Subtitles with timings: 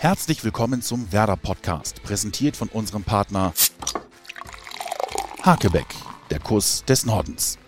[0.00, 3.52] Herzlich willkommen zum Werder Podcast, präsentiert von unserem Partner
[5.42, 5.88] Hakebeck,
[6.30, 7.58] der Kuss des Nordens.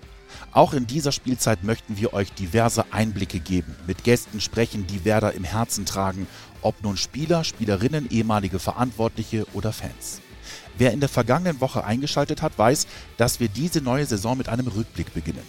[0.53, 5.33] Auch in dieser Spielzeit möchten wir euch diverse Einblicke geben, mit Gästen sprechen, die Werder
[5.33, 6.29] im Herzen tragen,
[6.63, 10.21] ob nun Spieler, Spielerinnen, ehemalige Verantwortliche oder Fans.
[10.79, 12.87] Wer in der vergangenen Woche eingeschaltet hat, weiß,
[13.17, 15.43] dass wir diese neue Saison mit einem Rückblick beginnen.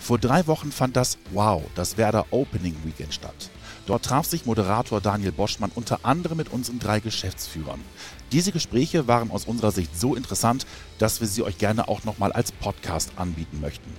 [0.00, 3.48] Vor drei Wochen fand das Wow, das Werder Opening Weekend statt.
[3.86, 7.80] Dort traf sich Moderator Daniel Boschmann unter anderem mit unseren drei Geschäftsführern.
[8.32, 10.66] Diese Gespräche waren aus unserer Sicht so interessant,
[10.98, 13.90] dass wir sie euch gerne auch nochmal als Podcast anbieten möchten.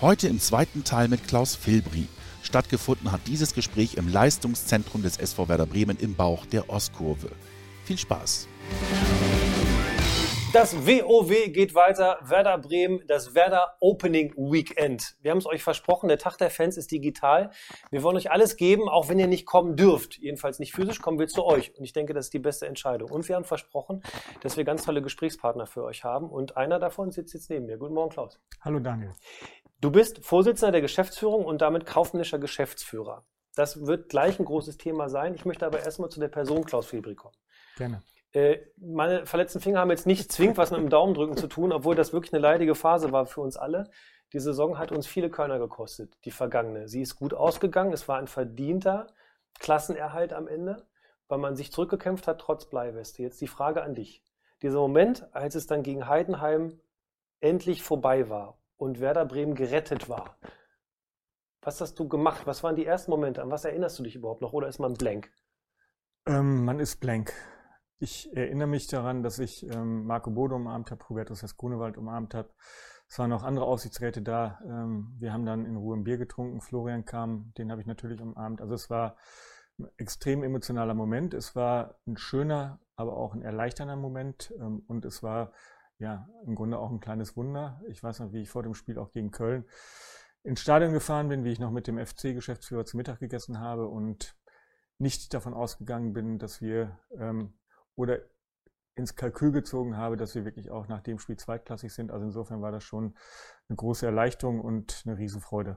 [0.00, 2.08] Heute im zweiten Teil mit Klaus Filbri.
[2.42, 7.30] Stattgefunden hat dieses Gespräch im Leistungszentrum des SV Werder Bremen im Bauch der Ostkurve.
[7.84, 8.48] Viel Spaß!
[10.54, 12.16] Das WOW geht weiter.
[12.22, 15.16] Werder Bremen, das Werder Opening Weekend.
[15.20, 17.50] Wir haben es euch versprochen, der Tag der Fans ist digital.
[17.90, 20.16] Wir wollen euch alles geben, auch wenn ihr nicht kommen dürft.
[20.16, 21.76] Jedenfalls nicht physisch, kommen wir zu euch.
[21.76, 23.10] Und ich denke, das ist die beste Entscheidung.
[23.10, 24.04] Und wir haben versprochen,
[24.42, 26.30] dass wir ganz tolle Gesprächspartner für euch haben.
[26.30, 27.76] Und einer davon sitzt jetzt neben mir.
[27.76, 28.38] Guten Morgen, Klaus.
[28.60, 29.10] Hallo, Daniel.
[29.80, 33.24] Du bist Vorsitzender der Geschäftsführung und damit kaufmännischer Geschäftsführer.
[33.56, 35.34] Das wird gleich ein großes Thema sein.
[35.34, 37.34] Ich möchte aber erstmal zu der Person Klaus Filbri kommen.
[37.76, 38.04] Gerne.
[38.34, 41.94] Äh, meine verletzten Finger haben jetzt nicht zwingend was mit dem Daumendrücken zu tun, obwohl
[41.94, 43.88] das wirklich eine leidige Phase war für uns alle.
[44.32, 46.88] Die Saison hat uns viele Kölner gekostet, die vergangene.
[46.88, 49.06] Sie ist gut ausgegangen, es war ein verdienter
[49.60, 50.84] Klassenerhalt am Ende,
[51.28, 53.22] weil man sich zurückgekämpft hat, trotz Bleiweste.
[53.22, 54.20] Jetzt die Frage an dich.
[54.62, 56.80] Dieser Moment, als es dann gegen Heidenheim
[57.40, 60.36] endlich vorbei war und Werder Bremen gerettet war.
[61.62, 62.48] Was hast du gemacht?
[62.48, 63.42] Was waren die ersten Momente?
[63.42, 64.52] An was erinnerst du dich überhaupt noch?
[64.52, 65.30] Oder ist man blank?
[66.26, 67.32] Ähm, man ist blank.
[67.98, 72.50] Ich erinnere mich daran, dass ich ähm, Marco Bode umarmt habe, Hubertus Grunewald umarmt habe.
[73.08, 74.58] Es waren noch andere Aufsichtsräte da.
[74.64, 76.60] Ähm, wir haben dann in Ruhe ein Bier getrunken.
[76.60, 78.60] Florian kam, den habe ich natürlich umarmt.
[78.60, 79.16] Also es war
[79.78, 81.34] ein extrem emotionaler Moment.
[81.34, 84.52] Es war ein schöner, aber auch ein erleichternder Moment.
[84.58, 85.52] Ähm, und es war
[85.98, 87.80] ja im Grunde auch ein kleines Wunder.
[87.88, 89.64] Ich weiß noch, wie ich vor dem Spiel auch gegen Köln
[90.42, 94.36] ins Stadion gefahren bin, wie ich noch mit dem FC-Geschäftsführer zu Mittag gegessen habe und
[94.98, 97.54] nicht davon ausgegangen bin, dass wir ähm,
[97.96, 98.20] oder
[98.96, 102.12] ins Kalkül gezogen habe, dass wir wirklich auch nach dem Spiel zweitklassig sind.
[102.12, 103.16] Also insofern war das schon
[103.68, 105.76] eine große Erleichterung und eine Riesenfreude.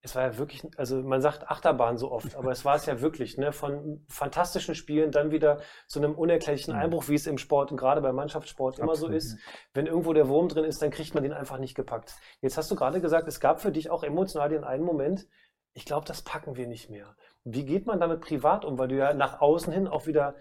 [0.00, 3.00] Es war ja wirklich, also man sagt Achterbahn so oft, aber es war es ja
[3.00, 3.52] wirklich, ne?
[3.52, 8.02] Von fantastischen Spielen dann wieder zu einem unerklärlichen Einbruch, wie es im Sport und gerade
[8.02, 9.38] beim Mannschaftssport immer Absolut, so ist.
[9.72, 12.16] Wenn irgendwo der Wurm drin ist, dann kriegt man den einfach nicht gepackt.
[12.42, 15.26] Jetzt hast du gerade gesagt, es gab für dich auch emotional den einen Moment,
[15.72, 17.16] ich glaube, das packen wir nicht mehr.
[17.42, 18.78] Wie geht man damit privat um?
[18.78, 20.36] Weil du ja nach außen hin auch wieder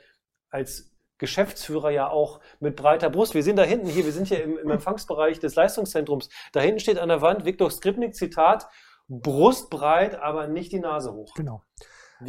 [0.49, 0.92] als
[1.23, 3.33] Geschäftsführer ja auch mit breiter Brust.
[3.33, 6.27] Wir sind da hinten hier, wir sind hier im, im Empfangsbereich des Leistungszentrums.
[6.51, 8.67] Da hinten steht an der Wand Viktor Skripnik, Zitat,
[9.07, 11.33] brustbreit, aber nicht die Nase hoch.
[11.35, 11.61] Genau.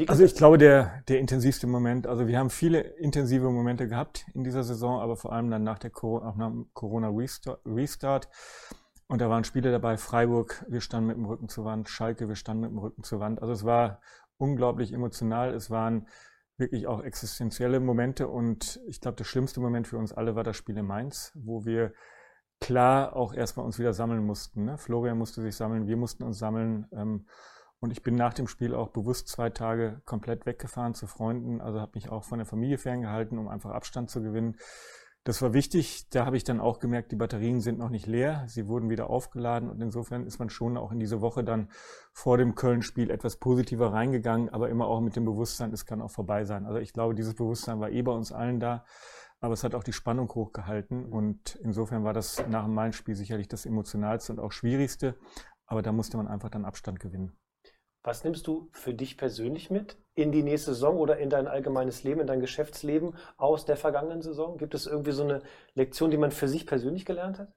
[0.06, 4.44] Also ich glaube, der, der intensivste Moment, also wir haben viele intensive Momente gehabt in
[4.44, 8.28] dieser Saison, aber vor allem dann nach der Corona-Restart.
[9.08, 12.36] Und da waren Spiele dabei, Freiburg, wir standen mit dem Rücken zur Wand, Schalke, wir
[12.36, 13.42] standen mit dem Rücken zur Wand.
[13.42, 14.00] Also es war
[14.36, 15.52] unglaublich emotional.
[15.52, 16.06] Es waren
[16.56, 20.56] wirklich auch existenzielle Momente und ich glaube, der schlimmste Moment für uns alle war das
[20.56, 21.92] Spiel in Mainz, wo wir
[22.60, 24.64] klar auch erstmal uns wieder sammeln mussten.
[24.64, 24.78] Ne?
[24.78, 26.86] Florian musste sich sammeln, wir mussten uns sammeln.
[26.92, 27.26] Ähm,
[27.80, 31.80] und ich bin nach dem Spiel auch bewusst zwei Tage komplett weggefahren zu Freunden, also
[31.80, 34.56] habe mich auch von der Familie ferngehalten, um einfach Abstand zu gewinnen.
[35.26, 36.10] Das war wichtig.
[36.10, 38.44] Da habe ich dann auch gemerkt, die Batterien sind noch nicht leer.
[38.46, 41.70] Sie wurden wieder aufgeladen und insofern ist man schon auch in diese Woche dann
[42.12, 46.10] vor dem Köln-Spiel etwas positiver reingegangen, aber immer auch mit dem Bewusstsein, es kann auch
[46.10, 46.66] vorbei sein.
[46.66, 48.84] Also ich glaube, dieses Bewusstsein war eh bei uns allen da,
[49.40, 53.48] aber es hat auch die Spannung hochgehalten und insofern war das nach dem Main-Spiel sicherlich
[53.48, 55.16] das emotionalste und auch schwierigste,
[55.64, 57.32] aber da musste man einfach dann Abstand gewinnen.
[58.06, 62.04] Was nimmst du für dich persönlich mit in die nächste Saison oder in dein allgemeines
[62.04, 64.58] Leben, in dein Geschäftsleben aus der vergangenen Saison?
[64.58, 65.40] Gibt es irgendwie so eine
[65.74, 67.48] Lektion, die man für sich persönlich gelernt hat?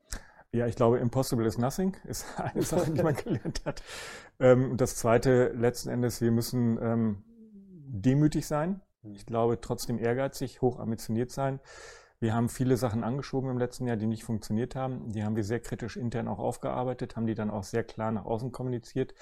[0.53, 3.84] Ja, ich glaube, impossible is nothing ist eine Sache, die man gelernt hat.
[4.40, 7.24] Ähm, das zweite, letzten Endes, wir müssen ähm,
[7.86, 8.80] demütig sein.
[9.04, 11.60] Ich glaube, trotzdem ehrgeizig, hoch ambitioniert sein.
[12.19, 15.12] Wir haben viele Sachen angeschoben im letzten Jahr, die nicht funktioniert haben.
[15.12, 18.25] Die haben wir sehr kritisch intern auch aufgearbeitet, haben die dann auch sehr klar nach
[18.25, 19.13] außen kommuniziert.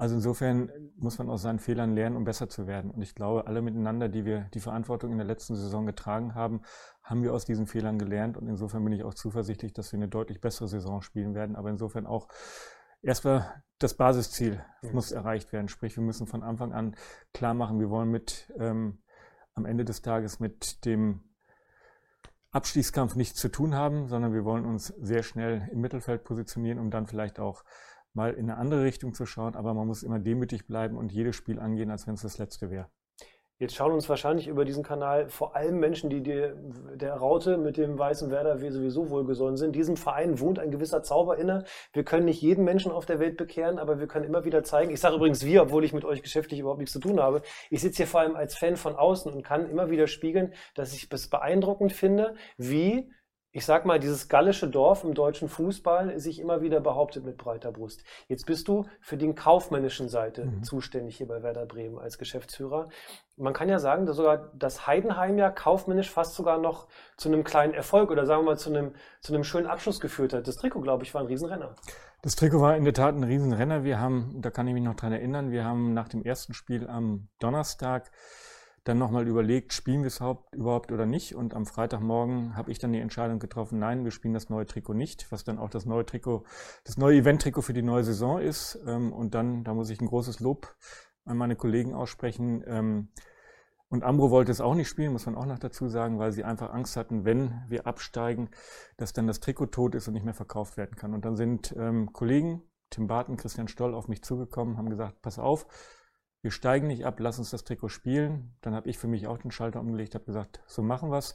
[0.00, 2.90] Also insofern muss man aus seinen Fehlern lernen, um besser zu werden.
[2.90, 6.62] Und ich glaube, alle miteinander, die wir die Verantwortung in der letzten Saison getragen haben,
[7.02, 8.38] haben wir aus diesen Fehlern gelernt.
[8.38, 11.54] Und insofern bin ich auch zuversichtlich, dass wir eine deutlich bessere Saison spielen werden.
[11.54, 12.28] Aber insofern auch
[13.02, 14.92] erstmal das Basisziel mhm.
[14.92, 15.68] muss erreicht werden.
[15.68, 16.96] Sprich, wir müssen von Anfang an
[17.34, 19.02] klar machen, wir wollen mit ähm,
[19.52, 21.20] am Ende des Tages mit dem
[22.52, 26.90] Abstiegskampf nichts zu tun haben, sondern wir wollen uns sehr schnell im Mittelfeld positionieren, um
[26.90, 27.64] dann vielleicht auch
[28.14, 31.36] mal in eine andere Richtung zu schauen, aber man muss immer demütig bleiben und jedes
[31.36, 32.88] Spiel angehen, als wenn es das letzte wäre.
[33.60, 36.56] Jetzt schauen uns wahrscheinlich über diesen Kanal vor allem Menschen, die dir,
[36.94, 39.76] der Raute mit dem weißen Werder sowieso wohlgesonnen sind.
[39.76, 41.64] Diesem Verein wohnt ein gewisser Zauber inne.
[41.92, 44.90] Wir können nicht jeden Menschen auf der Welt bekehren, aber wir können immer wieder zeigen.
[44.90, 47.42] Ich sage übrigens wir, obwohl ich mit euch geschäftlich überhaupt nichts zu tun habe.
[47.68, 50.94] Ich sitze hier vor allem als Fan von außen und kann immer wieder spiegeln, dass
[50.94, 53.12] ich es beeindruckend finde, wie
[53.52, 57.72] ich sag mal, dieses gallische Dorf im deutschen Fußball sich immer wieder behauptet mit breiter
[57.72, 58.04] Brust.
[58.28, 60.62] Jetzt bist du für die kaufmännischen Seite mhm.
[60.62, 62.88] zuständig hier bei Werder Bremen als Geschäftsführer.
[63.36, 66.86] Man kann ja sagen, dass sogar das Heidenheim ja kaufmännisch fast sogar noch
[67.16, 70.32] zu einem kleinen Erfolg oder sagen wir mal zu einem, zu einem schönen Abschluss geführt
[70.32, 70.46] hat.
[70.46, 71.74] Das Trikot, glaube ich, war ein Riesenrenner.
[72.22, 73.82] Das Trikot war in der Tat ein Riesenrenner.
[73.82, 76.86] Wir haben, da kann ich mich noch dran erinnern, wir haben nach dem ersten Spiel
[76.86, 78.12] am Donnerstag
[78.84, 80.20] dann nochmal überlegt, spielen wir es
[80.52, 81.34] überhaupt oder nicht.
[81.34, 84.94] Und am Freitagmorgen habe ich dann die Entscheidung getroffen, nein, wir spielen das neue Trikot
[84.94, 86.44] nicht, was dann auch das neue Trikot,
[86.84, 88.78] das neue Event-Trikot für die neue Saison ist.
[88.86, 90.74] Ähm, und dann, da muss ich ein großes Lob
[91.24, 92.64] an meine Kollegen aussprechen.
[92.66, 93.08] Ähm,
[93.90, 96.44] und Ambro wollte es auch nicht spielen, muss man auch noch dazu sagen, weil sie
[96.44, 98.50] einfach Angst hatten, wenn wir absteigen,
[98.96, 101.12] dass dann das Trikot tot ist und nicht mehr verkauft werden kann.
[101.12, 105.38] Und dann sind ähm, Kollegen, Tim Barton, Christian Stoll, auf mich zugekommen, haben gesagt, pass
[105.38, 105.66] auf,
[106.42, 108.54] wir steigen nicht ab, lass uns das Trikot spielen.
[108.62, 111.34] Dann habe ich für mich auch den Schalter umgelegt, habe gesagt, so machen wir's.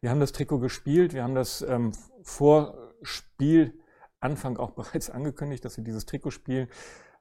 [0.00, 1.92] Wir haben das Trikot gespielt, wir haben das ähm,
[2.22, 6.68] vor Spielanfang auch bereits angekündigt, dass wir dieses Trikot spielen.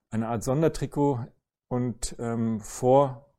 [0.09, 1.25] Eine Art Sondertrikot
[1.69, 3.33] und ähm, vor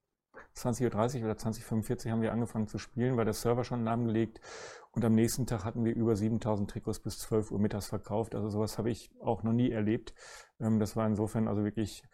[0.57, 4.41] 20.30 Uhr oder 20.45 Uhr haben wir angefangen zu spielen, weil der Server schon lahmgelegt
[4.95, 8.35] und am nächsten Tag hatten wir über 7000 Trikots bis 12 Uhr mittags verkauft.
[8.37, 10.15] Also sowas habe ich auch noch nie erlebt.
[10.61, 12.05] Ähm, das war insofern also wirklich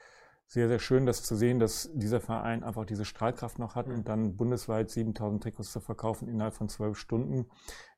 [0.52, 4.08] sehr, sehr schön, das zu sehen, dass dieser Verein einfach diese Strahlkraft noch hat und
[4.08, 7.46] dann bundesweit 7000 Trikots zu verkaufen innerhalb von zwölf Stunden.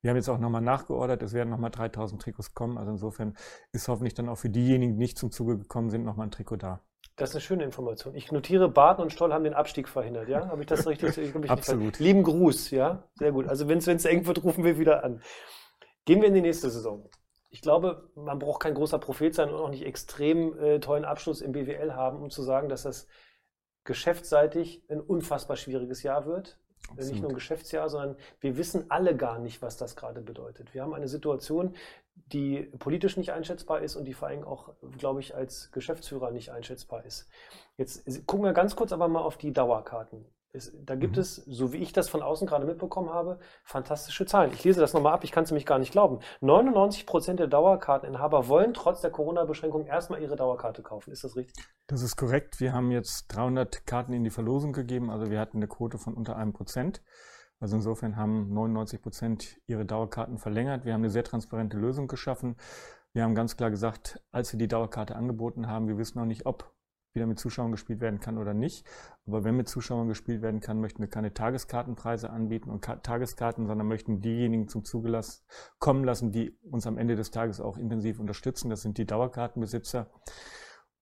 [0.02, 2.76] Wir haben jetzt auch nochmal nachgeordert, es werden nochmal 3000 Trikots kommen.
[2.76, 3.38] Also insofern
[3.72, 6.56] ist hoffentlich dann auch für diejenigen, die nicht zum Zuge gekommen sind, nochmal ein Trikot
[6.56, 6.82] da.
[7.16, 8.14] Das ist eine schöne Information.
[8.14, 10.48] Ich notiere, Barton und Stoll haben den Abstieg verhindert, ja?
[10.48, 11.16] Habe ich das richtig?
[11.16, 12.00] Ich, ich Absolut.
[12.00, 13.08] Lieben Gruß, ja?
[13.14, 13.48] Sehr gut.
[13.48, 15.22] Also wenn es eng wird, rufen wir wieder an.
[16.05, 17.08] Gehen wir in die nächste Saison
[17.52, 21.43] ich glaube, man braucht kein großer Prophet sein und auch nicht extrem äh, tollen Abschluss
[21.43, 23.06] im BWL haben, um zu sagen, dass das
[23.84, 26.58] geschäftsseitig ein unfassbar schwieriges Jahr wird.
[26.88, 27.12] Absolut.
[27.12, 30.72] Nicht nur ein Geschäftsjahr, sondern wir wissen alle gar nicht, was das gerade bedeutet.
[30.72, 31.76] Wir haben eine Situation,
[32.14, 36.50] die politisch nicht einschätzbar ist und die vor allem auch, glaube ich, als Geschäftsführer nicht
[36.50, 37.28] einschätzbar ist.
[37.76, 40.25] Jetzt gucken wir ganz kurz aber mal auf die Dauerkarten.
[40.54, 41.22] Es, da gibt mhm.
[41.22, 44.52] es, so wie ich das von außen gerade mitbekommen habe, fantastische Zahlen.
[44.52, 46.19] Ich lese das nochmal ab, ich kann es nämlich gar nicht glauben.
[46.43, 51.10] 99 Prozent der Dauerkarteninhaber wollen trotz der Corona-Beschränkung erstmal ihre Dauerkarte kaufen.
[51.10, 51.64] Ist das richtig?
[51.87, 52.60] Das ist korrekt.
[52.60, 55.10] Wir haben jetzt 300 Karten in die Verlosung gegeben.
[55.10, 57.02] Also wir hatten eine Quote von unter einem Prozent.
[57.58, 60.84] Also insofern haben 99 Prozent ihre Dauerkarten verlängert.
[60.84, 62.56] Wir haben eine sehr transparente Lösung geschaffen.
[63.14, 66.44] Wir haben ganz klar gesagt, als wir die Dauerkarte angeboten haben, wir wissen noch nicht,
[66.44, 66.75] ob
[67.14, 68.86] wieder mit Zuschauern gespielt werden kann oder nicht.
[69.26, 73.86] Aber wenn mit Zuschauern gespielt werden kann, möchten wir keine Tageskartenpreise anbieten und Tageskarten, sondern
[73.86, 75.20] möchten diejenigen zum Zuge
[75.78, 78.70] kommen lassen, die uns am Ende des Tages auch intensiv unterstützen.
[78.70, 80.10] Das sind die Dauerkartenbesitzer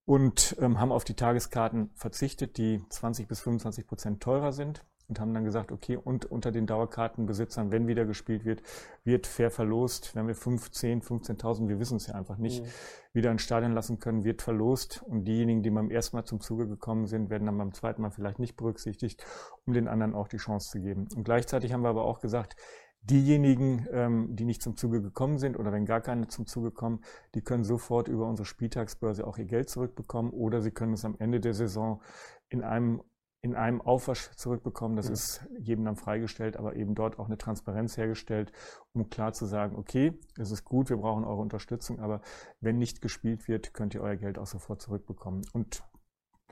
[0.04, 5.20] und ähm, haben auf die Tageskarten verzichtet, die 20 bis 25 Prozent teurer sind und
[5.20, 8.62] haben dann gesagt, okay, und unter den Dauerkartenbesitzern, wenn wieder gespielt wird,
[9.04, 10.14] wird fair verlost.
[10.14, 12.68] Wenn wir 15, 15.000, wir wissen es ja einfach nicht, mhm.
[13.12, 15.02] wieder ins Stadion lassen können, wird verlost.
[15.02, 18.10] Und diejenigen, die beim ersten Mal zum Zuge gekommen sind, werden dann beim zweiten Mal
[18.10, 19.26] vielleicht nicht berücksichtigt,
[19.66, 21.08] um den anderen auch die Chance zu geben.
[21.14, 22.54] Und gleichzeitig haben wir aber auch gesagt,
[23.02, 27.00] Diejenigen, ähm, die nicht zum Zuge gekommen sind oder wenn gar keine zum Zuge kommen,
[27.34, 31.16] die können sofort über unsere Spieltagsbörse auch ihr Geld zurückbekommen oder sie können es am
[31.18, 32.02] Ende der Saison
[32.50, 33.00] in einem
[33.42, 34.96] in einem Aufwasch zurückbekommen.
[34.96, 35.12] Das ja.
[35.12, 38.52] ist jedem dann freigestellt, aber eben dort auch eine Transparenz hergestellt,
[38.92, 42.20] um klar zu sagen, okay, es ist gut, wir brauchen eure Unterstützung, aber
[42.60, 45.42] wenn nicht gespielt wird, könnt ihr euer Geld auch sofort zurückbekommen.
[45.52, 45.82] Und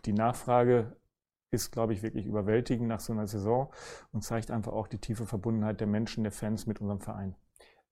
[0.04, 0.96] die Nachfrage
[1.50, 3.72] ist, glaube ich, wirklich überwältigend nach so einer Saison
[4.12, 7.36] und zeigt einfach auch die tiefe Verbundenheit der Menschen, der Fans mit unserem Verein.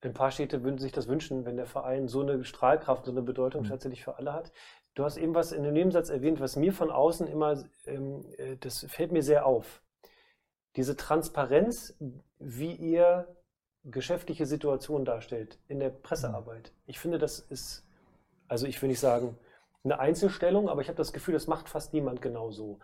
[0.01, 3.23] Ein paar Städte würden sich das wünschen, wenn der Verein so eine Strahlkraft, so eine
[3.23, 3.69] Bedeutung mhm.
[3.69, 4.51] tatsächlich für alle hat.
[4.97, 8.57] Du hast eben was in dem Nebensatz erwähnt, was mir von außen immer, ähm, äh,
[8.59, 9.83] das fällt mir sehr auf.
[10.75, 11.95] Diese Transparenz,
[12.39, 13.27] wie ihr
[13.83, 16.71] geschäftliche Situationen darstellt in der Pressearbeit.
[16.71, 16.81] Mhm.
[16.87, 17.87] Ich finde, das ist,
[18.47, 19.37] also ich will nicht sagen,
[19.83, 22.79] eine Einzelstellung, aber ich habe das Gefühl, das macht fast niemand genau so.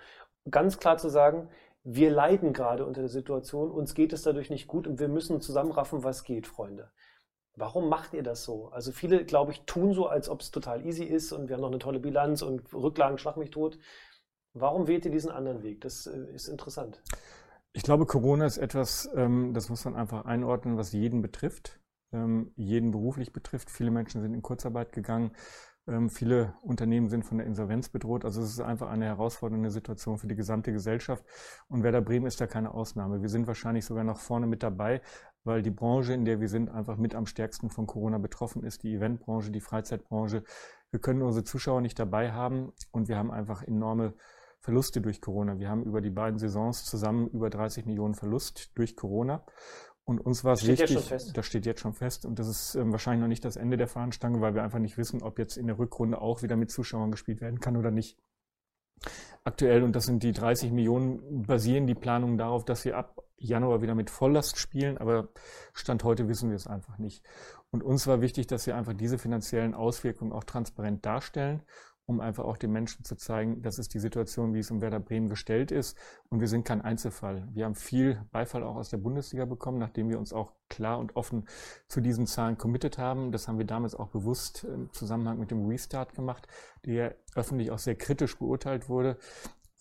[0.52, 1.50] Ganz klar zu sagen,
[1.84, 5.42] wir leiden gerade unter der Situation, uns geht es dadurch nicht gut und wir müssen
[5.42, 6.92] zusammenraffen, was geht, Freunde.
[7.56, 8.70] Warum macht ihr das so?
[8.70, 11.62] Also viele, glaube ich, tun so, als ob es total easy ist und wir haben
[11.62, 13.78] noch eine tolle Bilanz und Rücklagen schlag mich tot.
[14.54, 15.82] Warum wählt ihr diesen anderen Weg?
[15.82, 17.02] Das äh, ist interessant.
[17.72, 21.80] Ich glaube, Corona ist etwas, ähm, das muss man einfach einordnen, was jeden betrifft,
[22.12, 23.72] ähm, jeden beruflich betrifft.
[23.72, 25.32] Viele Menschen sind in Kurzarbeit gegangen.
[25.88, 28.26] Ähm, viele Unternehmen sind von der Insolvenz bedroht.
[28.26, 31.26] Also es ist einfach eine herausfordernde Situation für die gesamte Gesellschaft.
[31.68, 33.22] Und Werder Bremen ist da keine Ausnahme.
[33.22, 35.02] Wir sind wahrscheinlich sogar noch vorne mit dabei,
[35.44, 38.84] weil die Branche, in der wir sind, einfach mit am stärksten von Corona betroffen ist.
[38.84, 40.44] Die Eventbranche, die Freizeitbranche.
[40.92, 44.14] Wir können unsere Zuschauer nicht dabei haben und wir haben einfach enorme
[44.60, 45.60] Verluste durch Corona.
[45.60, 49.44] Wir haben über die beiden Saisons zusammen über 30 Millionen Verlust durch Corona.
[50.06, 53.22] Und uns war es wichtig, das steht jetzt schon fest, und das ist ähm, wahrscheinlich
[53.22, 55.80] noch nicht das Ende der Fahnenstange, weil wir einfach nicht wissen, ob jetzt in der
[55.80, 58.18] Rückrunde auch wieder mit Zuschauern gespielt werden kann oder nicht.
[59.44, 63.82] Aktuell, und das sind die 30 Millionen, basieren die Planungen darauf, dass wir ab Januar
[63.82, 65.28] wieder mit Volllast spielen, aber
[65.74, 67.24] Stand heute wissen wir es einfach nicht.
[67.72, 71.64] Und uns war wichtig, dass wir einfach diese finanziellen Auswirkungen auch transparent darstellen
[72.06, 75.00] um einfach auch den Menschen zu zeigen, das ist die Situation, wie es um Werder
[75.00, 75.98] Bremen gestellt ist.
[76.30, 77.48] Und wir sind kein Einzelfall.
[77.54, 81.16] Wir haben viel Beifall auch aus der Bundesliga bekommen, nachdem wir uns auch klar und
[81.16, 81.48] offen
[81.88, 83.32] zu diesen Zahlen committed haben.
[83.32, 86.48] Das haben wir damals auch bewusst im Zusammenhang mit dem Restart gemacht,
[86.86, 89.18] der öffentlich auch sehr kritisch beurteilt wurde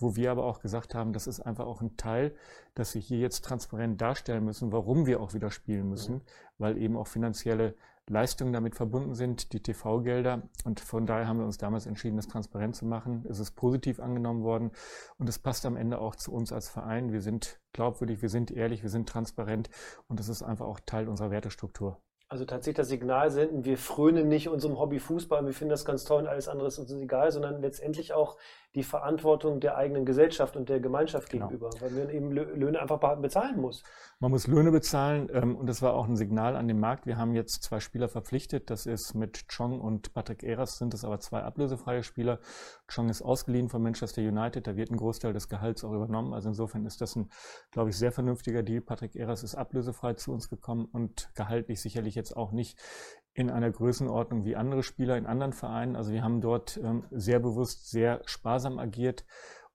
[0.03, 2.35] wo wir aber auch gesagt haben, das ist einfach auch ein Teil,
[2.75, 6.23] dass wir hier jetzt transparent darstellen müssen, warum wir auch wieder spielen müssen,
[6.59, 7.77] weil eben auch finanzielle
[8.13, 10.43] Leistungen damit verbunden sind, die TV-Gelder.
[10.65, 13.25] Und von daher haben wir uns damals entschieden, das transparent zu machen.
[13.29, 14.71] Es ist positiv angenommen worden
[15.19, 17.13] und es passt am Ende auch zu uns als Verein.
[17.13, 19.71] Wir sind glaubwürdig, wir sind ehrlich, wir sind transparent
[20.09, 22.01] und das ist einfach auch Teil unserer Wertestruktur.
[22.33, 26.05] Also tatsächlich das Signal senden, wir frönen nicht unserem Hobby Fußball, wir finden das ganz
[26.05, 28.39] toll und alles andere ist uns egal, sondern letztendlich auch
[28.75, 31.49] die Verantwortung der eigenen Gesellschaft und der Gemeinschaft genau.
[31.49, 33.83] gegenüber, weil man eben Löhne einfach bezahlen muss.
[34.19, 37.05] Man muss Löhne bezahlen ähm, und das war auch ein Signal an den Markt.
[37.05, 41.05] Wir haben jetzt zwei Spieler verpflichtet, das ist mit Chong und Patrick Eras sind es
[41.05, 42.39] aber zwei ablösefreie Spieler.
[42.95, 46.49] Chong ist ausgeliehen von Manchester United, da wird ein Großteil des Gehalts auch übernommen, also
[46.49, 47.31] insofern ist das ein,
[47.71, 48.81] glaube ich, sehr vernünftiger Deal.
[48.81, 52.79] Patrick Eras ist ablösefrei zu uns gekommen und gehaltlich sicherlich jetzt auch nicht
[53.35, 55.97] in einer Größenordnung wie andere Spieler in anderen Vereinen.
[55.97, 59.25] Also wir haben dort ähm, sehr bewusst, sehr sparsam agiert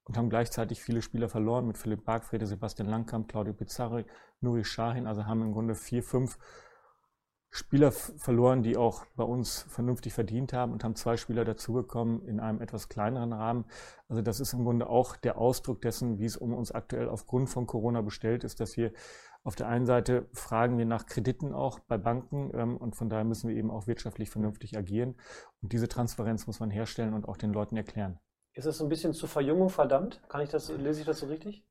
[0.04, 4.06] und haben gleichzeitig viele Spieler verloren mit Philipp Bargfrede, Sebastian Langkamp, Claudio Pizzarri,
[4.42, 5.08] Nuri Shahin.
[5.08, 6.38] Also haben im Grunde vier, fünf
[7.50, 12.40] Spieler verloren, die auch bei uns vernünftig verdient haben und haben zwei Spieler dazugekommen in
[12.40, 13.66] einem etwas kleineren Rahmen.
[14.10, 17.50] Also das ist im Grunde auch der Ausdruck dessen, wie es um uns aktuell aufgrund
[17.50, 18.92] von Corona bestellt ist, dass wir
[19.44, 23.24] auf der einen Seite fragen wir nach Krediten auch bei Banken ähm, und von daher
[23.24, 25.16] müssen wir eben auch wirtschaftlich vernünftig agieren.
[25.62, 28.20] Und diese Transparenz muss man herstellen und auch den Leuten erklären.
[28.54, 30.22] Ist das so ein bisschen zur Verjüngung verdammt?
[30.28, 31.66] Kann ich das, lese ich das so richtig?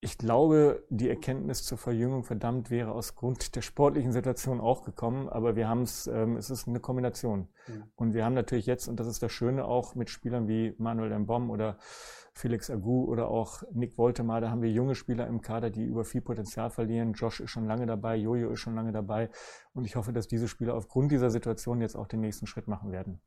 [0.00, 5.28] Ich glaube, die Erkenntnis zur Verjüngung verdammt wäre aus Grund der sportlichen Situation auch gekommen,
[5.28, 7.48] aber wir haben es, ähm, es ist eine Kombination.
[7.66, 7.84] Mhm.
[7.96, 11.18] Und wir haben natürlich jetzt, und das ist das Schöne auch mit Spielern wie Manuel
[11.18, 11.78] Mbom oder
[12.34, 16.04] Felix Agu oder auch Nick Woltemar, da haben wir junge Spieler im Kader, die über
[16.04, 17.14] viel Potenzial verlieren.
[17.14, 19.30] Josh ist schon lange dabei, Jojo ist schon lange dabei.
[19.72, 22.92] Und ich hoffe, dass diese Spieler aufgrund dieser Situation jetzt auch den nächsten Schritt machen
[22.92, 23.22] werden.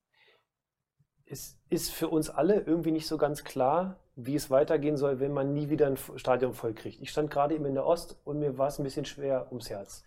[1.26, 5.32] Es ist für uns alle irgendwie nicht so ganz klar, wie es weitergehen soll, wenn
[5.32, 7.02] man nie wieder ein Stadion voll kriegt.
[7.02, 9.70] Ich stand gerade eben in der Ost und mir war es ein bisschen schwer ums
[9.70, 10.04] Herz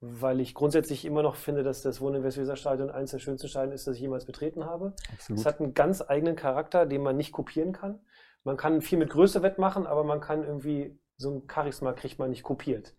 [0.00, 3.72] weil ich grundsätzlich immer noch finde, dass das Wohnen Westweser Stadion eines der schönsten Stadien
[3.72, 4.94] ist, das ich jemals betreten habe.
[5.12, 5.40] Absolut.
[5.40, 7.98] Es hat einen ganz eigenen Charakter, den man nicht kopieren kann
[8.44, 12.30] man kann viel mit Größe wettmachen, aber man kann irgendwie, so ein Charisma kriegt man
[12.30, 12.94] nicht kopiert.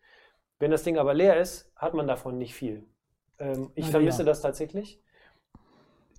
[0.59, 2.85] Wenn das Ding aber leer ist, hat man davon nicht viel.
[3.39, 4.25] Ähm, ich Na, vermisse ja.
[4.25, 5.01] das tatsächlich.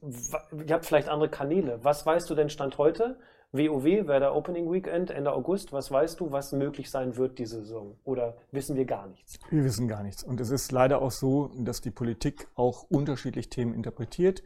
[0.02, 1.78] Ihr habt vielleicht andere Kanäle.
[1.84, 3.20] Was weißt du denn Stand heute?
[3.52, 5.72] WoW wäre der Opening Weekend Ende August.
[5.72, 7.96] Was weißt du, was möglich sein wird diese Saison?
[8.04, 9.40] Oder wissen wir gar nichts?
[9.50, 10.22] Wir wissen gar nichts.
[10.22, 14.44] Und es ist leider auch so, dass die Politik auch unterschiedlich Themen interpretiert.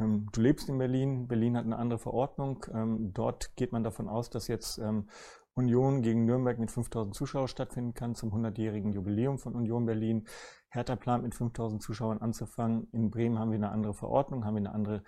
[0.00, 2.66] Ähm, du lebst in Berlin, Berlin hat eine andere Verordnung.
[2.74, 5.08] Ähm, dort geht man davon aus, dass jetzt ähm,
[5.54, 10.26] Union gegen Nürnberg mit 5000 Zuschauern stattfinden kann zum 100-jährigen Jubiläum von Union Berlin.
[10.70, 12.88] Hertha plant mit 5000 Zuschauern anzufangen.
[12.90, 15.02] In Bremen haben wir eine andere Verordnung, haben wir eine andere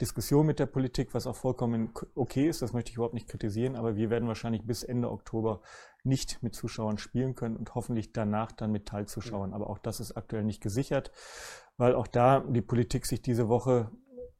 [0.00, 2.62] Diskussion mit der Politik, was auch vollkommen okay ist.
[2.62, 5.60] Das möchte ich überhaupt nicht kritisieren, aber wir werden wahrscheinlich bis Ende Oktober
[6.02, 9.52] nicht mit Zuschauern spielen können und hoffentlich danach dann mit Teilzuschauern.
[9.52, 11.12] Aber auch das ist aktuell nicht gesichert,
[11.76, 13.90] weil auch da die Politik sich diese Woche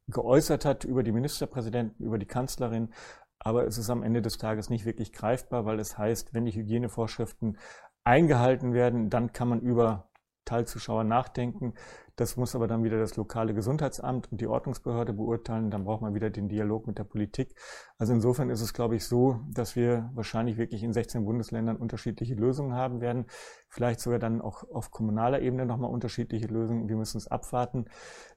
[0.07, 2.93] geäußert hat über die Ministerpräsidenten, über die Kanzlerin.
[3.39, 6.53] Aber es ist am Ende des Tages nicht wirklich greifbar, weil es heißt, wenn die
[6.53, 7.57] Hygienevorschriften
[8.03, 10.10] eingehalten werden, dann kann man über
[10.45, 11.73] Teilzuschauer nachdenken.
[12.15, 15.71] Das muss aber dann wieder das lokale Gesundheitsamt und die Ordnungsbehörde beurteilen.
[15.71, 17.55] Dann braucht man wieder den Dialog mit der Politik.
[17.97, 22.35] Also insofern ist es, glaube ich, so, dass wir wahrscheinlich wirklich in 16 Bundesländern unterschiedliche
[22.35, 23.25] Lösungen haben werden.
[23.69, 26.89] Vielleicht sogar dann auch auf kommunaler Ebene nochmal unterschiedliche Lösungen.
[26.89, 27.85] Wir müssen es abwarten.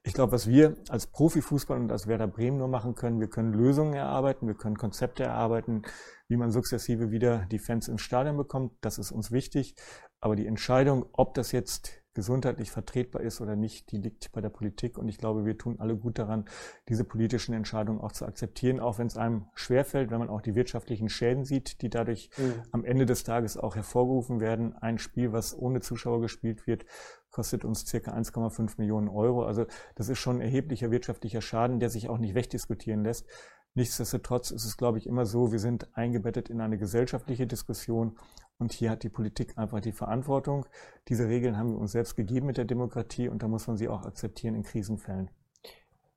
[0.02, 3.52] Ich glaube, was wir als Profifußball und als Werder Bremen nur machen können, wir können
[3.52, 5.82] Lösungen erarbeiten, wir können Konzepte erarbeiten,
[6.28, 8.72] wie man sukzessive wieder die Fans ins Stadion bekommt.
[8.80, 9.74] Das ist uns wichtig.
[10.24, 14.48] Aber die Entscheidung, ob das jetzt gesundheitlich vertretbar ist oder nicht, die liegt bei der
[14.48, 14.96] Politik.
[14.96, 16.46] Und ich glaube, wir tun alle gut daran,
[16.88, 20.54] diese politischen Entscheidungen auch zu akzeptieren, auch wenn es einem schwerfällt, wenn man auch die
[20.54, 22.54] wirtschaftlichen Schäden sieht, die dadurch mhm.
[22.72, 24.74] am Ende des Tages auch hervorgerufen werden.
[24.74, 26.86] Ein Spiel, was ohne Zuschauer gespielt wird,
[27.30, 29.44] kostet uns circa 1,5 Millionen Euro.
[29.44, 33.26] Also das ist schon ein erheblicher wirtschaftlicher Schaden, der sich auch nicht wegdiskutieren lässt.
[33.74, 38.16] Nichtsdestotrotz ist es, glaube ich, immer so, wir sind eingebettet in eine gesellschaftliche Diskussion
[38.58, 40.66] und hier hat die Politik einfach die Verantwortung.
[41.08, 43.88] Diese Regeln haben wir uns selbst gegeben mit der Demokratie und da muss man sie
[43.88, 45.30] auch akzeptieren in Krisenfällen.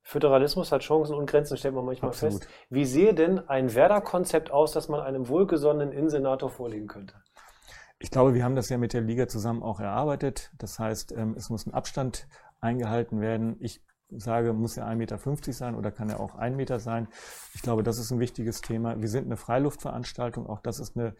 [0.02, 2.44] Föderalismus hat Chancen und Grenzen, stellt man manchmal Absolut.
[2.44, 2.50] fest.
[2.70, 7.14] Wie sehe denn ein Werder-Konzept aus, das man einem wohlgesonnenen Innensenator vorlegen könnte?
[7.98, 10.50] Ich glaube, wir haben das ja mit der Liga zusammen auch erarbeitet.
[10.56, 12.26] Das heißt, ähm, es muss ein Abstand
[12.60, 13.56] eingehalten werden.
[13.60, 15.18] Ich sage, muss er 1,50 Meter
[15.52, 17.08] sein oder kann er auch 1 Meter sein.
[17.54, 19.00] Ich glaube, das ist ein wichtiges Thema.
[19.00, 20.46] Wir sind eine Freiluftveranstaltung.
[20.46, 21.14] Auch das ist eine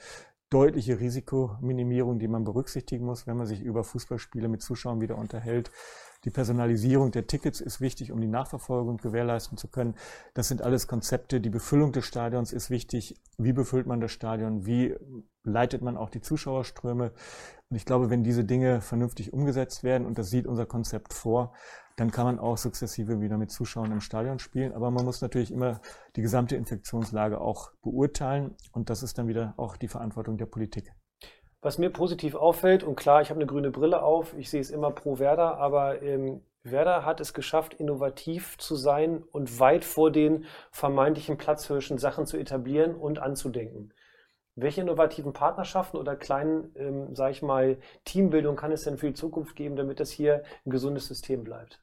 [0.50, 5.71] deutliche Risikominimierung, die man berücksichtigen muss, wenn man sich über Fußballspiele mit Zuschauern wieder unterhält.
[6.25, 9.95] Die Personalisierung der Tickets ist wichtig, um die Nachverfolgung gewährleisten zu können.
[10.35, 11.40] Das sind alles Konzepte.
[11.40, 13.21] Die Befüllung des Stadions ist wichtig.
[13.37, 14.67] Wie befüllt man das Stadion?
[14.67, 14.97] Wie
[15.45, 17.12] leitet man auch die Zuschauerströme?
[17.71, 21.52] Und ich glaube, wenn diese Dinge vernünftig umgesetzt werden, und das sieht unser Konzept vor,
[21.99, 24.73] dann kann man auch sukzessive wieder mit Zuschauern im Stadion spielen.
[24.73, 25.81] Aber man muss natürlich immer
[26.14, 28.55] die gesamte Infektionslage auch beurteilen.
[28.73, 30.93] Und das ist dann wieder auch die Verantwortung der Politik.
[31.61, 34.71] Was mir positiv auffällt, und klar, ich habe eine grüne Brille auf, ich sehe es
[34.71, 40.12] immer pro Werder, aber ähm, Werder hat es geschafft, innovativ zu sein und weit vor
[40.12, 43.93] den vermeintlichen Platzhirschen Sachen zu etablieren und anzudenken.
[44.55, 49.14] Welche innovativen Partnerschaften oder kleinen, ähm, sage ich mal, Teambildung kann es denn für die
[49.14, 51.81] Zukunft geben, damit das hier ein gesundes System bleibt?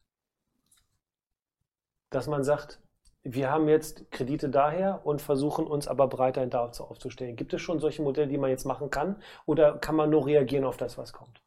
[2.15, 2.79] Dass man sagt,
[3.24, 7.36] wir haben jetzt Kredite daher und versuchen uns aber breiter dazu aufzustellen.
[7.36, 10.63] Gibt es schon solche Modelle, die man jetzt machen kann oder kann man nur reagieren
[10.63, 11.41] auf das, was kommt?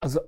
[0.00, 0.20] Also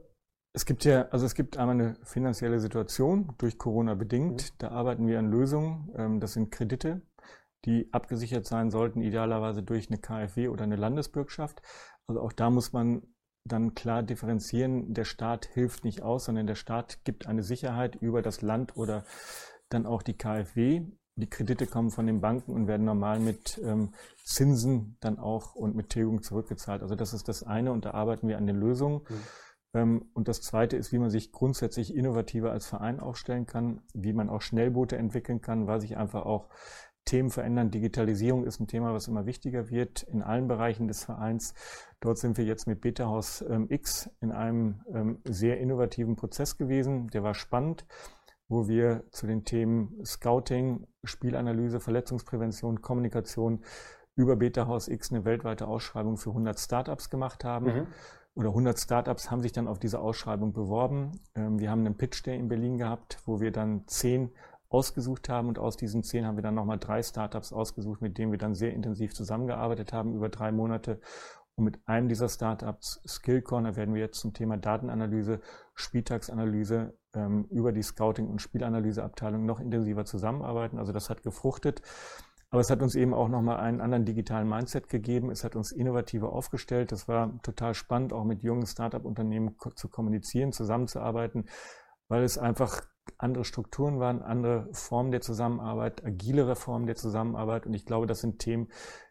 [0.53, 4.43] es gibt ja, also es gibt einmal eine finanzielle Situation durch Corona bedingt.
[4.43, 4.55] Mhm.
[4.59, 5.95] Da arbeiten wir an Lösungen.
[5.97, 7.03] Ähm, das sind Kredite
[7.65, 11.61] die abgesichert sein sollten, idealerweise durch eine KfW oder eine Landesbürgschaft.
[12.07, 13.03] Also auch da muss man
[13.49, 14.95] dann klar differenzieren.
[14.95, 19.05] Der Staat hilft nicht aus, sondern der Staat gibt eine Sicherheit über das Land oder
[19.69, 20.83] dann auch die KfW.
[21.17, 23.93] Die Kredite kommen von den Banken und werden normal mit ähm,
[24.25, 26.83] Zinsen dann auch und mit Tilgung zurückgezahlt.
[26.83, 29.01] Also das ist das eine und da arbeiten wir an den Lösungen.
[29.09, 29.15] Mhm.
[29.75, 34.13] Ähm, und das zweite ist, wie man sich grundsätzlich innovativer als Verein aufstellen kann, wie
[34.13, 36.49] man auch Schnellboote entwickeln kann, weil sich einfach auch
[37.09, 37.71] Themen verändern.
[37.71, 41.55] Digitalisierung ist ein Thema, was immer wichtiger wird in allen Bereichen des Vereins.
[42.01, 46.59] Dort sind wir jetzt mit Beta House ähm, X in einem ähm, sehr innovativen Prozess
[46.59, 47.09] gewesen.
[47.09, 47.87] Der war spannend,
[48.47, 53.65] wo wir zu den Themen Scouting, Spielanalyse, Verletzungsprävention, Kommunikation
[54.15, 57.67] über Beta House X eine weltweite Ausschreibung für 100 Startups gemacht haben.
[57.67, 57.87] Mhm.
[58.35, 61.21] Oder 100 Startups haben sich dann auf diese Ausschreibung beworben.
[61.35, 64.31] Ähm, wir haben einen Pitch Day in Berlin gehabt, wo wir dann zehn
[64.71, 68.33] ausgesucht haben und aus diesen zehn haben wir dann nochmal drei Startups ausgesucht, mit denen
[68.33, 71.01] wir dann sehr intensiv zusammengearbeitet haben über drei Monate.
[71.55, 75.41] Und mit einem dieser Startups, Skill Corner, werden wir jetzt zum Thema Datenanalyse,
[75.75, 80.79] Spieltagsanalyse ähm, über die Scouting- und Spielanalyseabteilung noch intensiver zusammenarbeiten.
[80.79, 81.83] Also das hat gefruchtet.
[82.51, 85.31] Aber es hat uns eben auch nochmal einen anderen digitalen Mindset gegeben.
[85.31, 86.93] Es hat uns innovativer aufgestellt.
[86.93, 91.49] Das war total spannend, auch mit jungen Startup-Unternehmen zu kommunizieren, zusammenzuarbeiten,
[92.09, 92.83] weil es einfach
[93.19, 97.67] andere Strukturen waren, andere Formen der Zusammenarbeit, agilere Formen der Zusammenarbeit.
[97.67, 98.69] Und ich glaube, das sind Themen,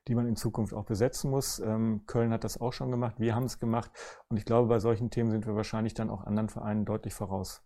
[0.07, 1.59] die man in Zukunft auch besetzen muss.
[1.59, 3.91] Ähm, Köln hat das auch schon gemacht, wir haben es gemacht.
[4.29, 7.63] Und ich glaube, bei solchen Themen sind wir wahrscheinlich dann auch anderen Vereinen deutlich voraus.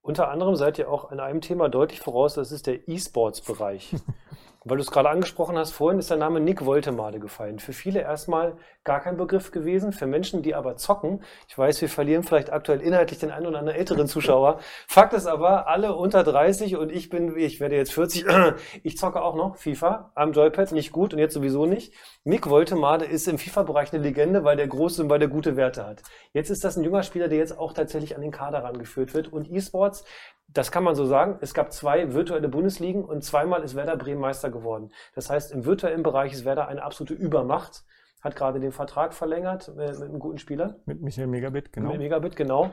[0.00, 3.96] Unter anderem seid ihr auch in einem Thema deutlich voraus, das ist der E-Sports-Bereich.
[4.66, 7.58] Weil du es gerade angesprochen hast, vorhin ist der Name Nick Woltemade gefallen.
[7.58, 11.24] Für viele erstmal gar kein Begriff gewesen, für Menschen, die aber zocken.
[11.48, 14.60] Ich weiß, wir verlieren vielleicht aktuell inhaltlich den einen oder anderen älteren Zuschauer.
[14.86, 18.26] Fakt ist aber, alle unter 30 und ich bin, ich werde jetzt 40,
[18.82, 21.94] ich zocke auch noch FIFA am Joypad, nicht gut und jetzt sowieso nicht.
[22.24, 25.86] Nick Woltemade ist im FIFA-Bereich eine Legende, weil der groß und weil der gute Werte
[25.86, 26.02] hat.
[26.32, 29.32] Jetzt ist das ein junger Spieler, der jetzt auch tatsächlich an den Kader rangeführt wird
[29.32, 30.04] und E-Sports,
[30.48, 31.38] das kann man so sagen.
[31.40, 34.92] Es gab zwei virtuelle Bundesligen und zweimal ist Werder Bremen Meister geworden.
[35.14, 37.84] Das heißt, im virtuellen Bereich ist Werder eine absolute Übermacht.
[38.24, 40.80] Hat gerade den Vertrag verlängert mit, mit einem guten Spieler.
[40.86, 41.90] Mit Michael Megabit, genau.
[41.90, 42.70] Mit Megabit, genau.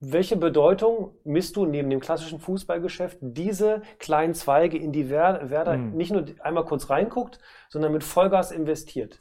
[0.00, 5.92] Welche Bedeutung misst du neben dem klassischen Fußballgeschäft diese kleinen Zweige, in die Werder hm.
[5.92, 9.20] nicht nur einmal kurz reinguckt, sondern mit Vollgas investiert?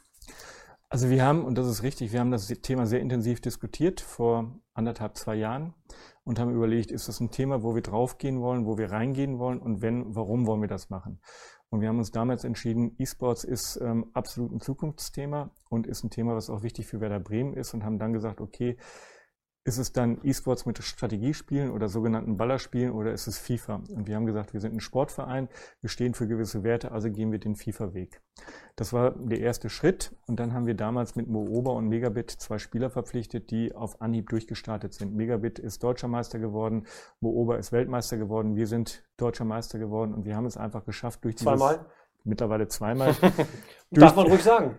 [0.90, 4.60] Also wir haben, und das ist richtig, wir haben das Thema sehr intensiv diskutiert vor
[4.74, 5.76] anderthalb, zwei Jahren
[6.24, 9.60] und haben überlegt, ist das ein Thema, wo wir draufgehen wollen, wo wir reingehen wollen
[9.60, 11.22] und wenn, warum wollen wir das machen?
[11.72, 16.10] Und wir haben uns damals entschieden, E-Sports ist ähm, absolut ein Zukunftsthema und ist ein
[16.10, 18.76] Thema, was auch wichtig für Werder Bremen ist und haben dann gesagt, okay,
[19.66, 23.82] ist es dann E-Sports mit Strategiespielen oder sogenannten Ballerspielen oder ist es FIFA?
[23.90, 25.50] Und wir haben gesagt, wir sind ein Sportverein,
[25.82, 28.22] wir stehen für gewisse Werte, also gehen wir den FIFA-Weg.
[28.78, 32.58] Das war der erste Schritt und dann haben wir damals mit Mooba und Megabit zwei
[32.58, 35.14] Spieler verpflichtet, die auf Anhieb durchgestartet sind.
[35.14, 36.88] Megabit ist deutscher Meister geworden,
[37.20, 41.24] Mooba ist Weltmeister geworden, wir sind deutscher Meister geworden und wir haben es einfach geschafft
[41.26, 41.46] durch dieses...
[41.46, 41.86] Zweimal?
[42.24, 43.16] Mittlerweile zweimal.
[43.92, 44.78] Darf man ruhig sagen.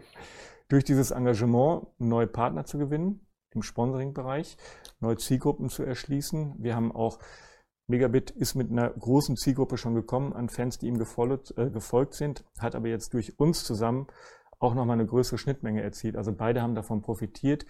[0.68, 4.56] Durch dieses Engagement neue Partner zu gewinnen im Sponsoring-Bereich,
[5.00, 6.56] neue Zielgruppen zu erschließen.
[6.58, 7.18] Wir haben auch
[7.90, 12.14] Megabit ist mit einer großen Zielgruppe schon gekommen an Fans, die ihm gefolgt, äh, gefolgt
[12.14, 14.06] sind, hat aber jetzt durch uns zusammen
[14.60, 16.16] auch nochmal eine größere Schnittmenge erzielt.
[16.16, 17.66] Also beide haben davon profitiert.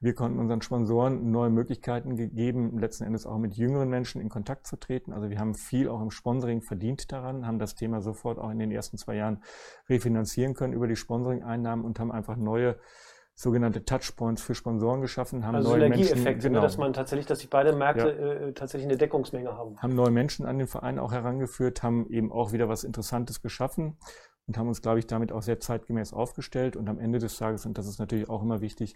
[0.00, 4.66] Wir konnten unseren Sponsoren neue Möglichkeiten gegeben, letzten Endes auch mit jüngeren Menschen in Kontakt
[4.66, 5.12] zu treten.
[5.12, 8.58] Also wir haben viel auch im Sponsoring verdient daran, haben das Thema sofort auch in
[8.58, 9.42] den ersten zwei Jahren
[9.88, 12.78] refinanzieren können über die Sponsoring-Einnahmen und haben einfach neue
[13.34, 17.40] sogenannte Touchpoints für Sponsoren geschaffen, haben also neue Menschen, ne, genau, dass man tatsächlich, dass
[17.40, 18.46] sich beide Märkte ja.
[18.48, 19.76] äh, tatsächlich eine Deckungsmenge haben.
[19.78, 23.98] Haben neue Menschen an den Verein auch herangeführt, haben eben auch wieder was Interessantes geschaffen
[24.46, 26.76] und haben uns, glaube ich, damit auch sehr zeitgemäß aufgestellt.
[26.76, 28.94] Und am Ende des Tages, und das ist natürlich auch immer wichtig,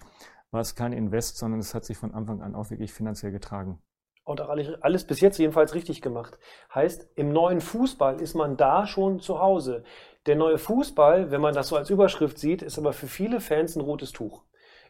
[0.51, 3.81] war es kein Invest, sondern es hat sich von Anfang an auch wirklich finanziell getragen.
[4.29, 6.39] Und auch alles bis jetzt jedenfalls richtig gemacht.
[6.75, 9.85] Heißt, im neuen Fußball ist man da schon zu Hause.
[10.27, 13.75] Der neue Fußball, wenn man das so als Überschrift sieht, ist aber für viele Fans
[13.75, 14.45] ein rotes Tuch.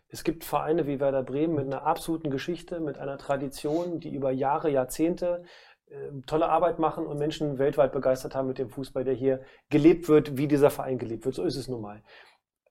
[0.09, 4.33] Es gibt Vereine wie Werder Bremen mit einer absoluten Geschichte, mit einer Tradition, die über
[4.33, 5.44] Jahre, Jahrzehnte
[5.87, 10.09] äh, tolle Arbeit machen und Menschen weltweit begeistert haben mit dem Fußball, der hier gelebt
[10.09, 11.37] wird, wie dieser Verein gelebt wird.
[11.37, 12.03] So ist es nun mal.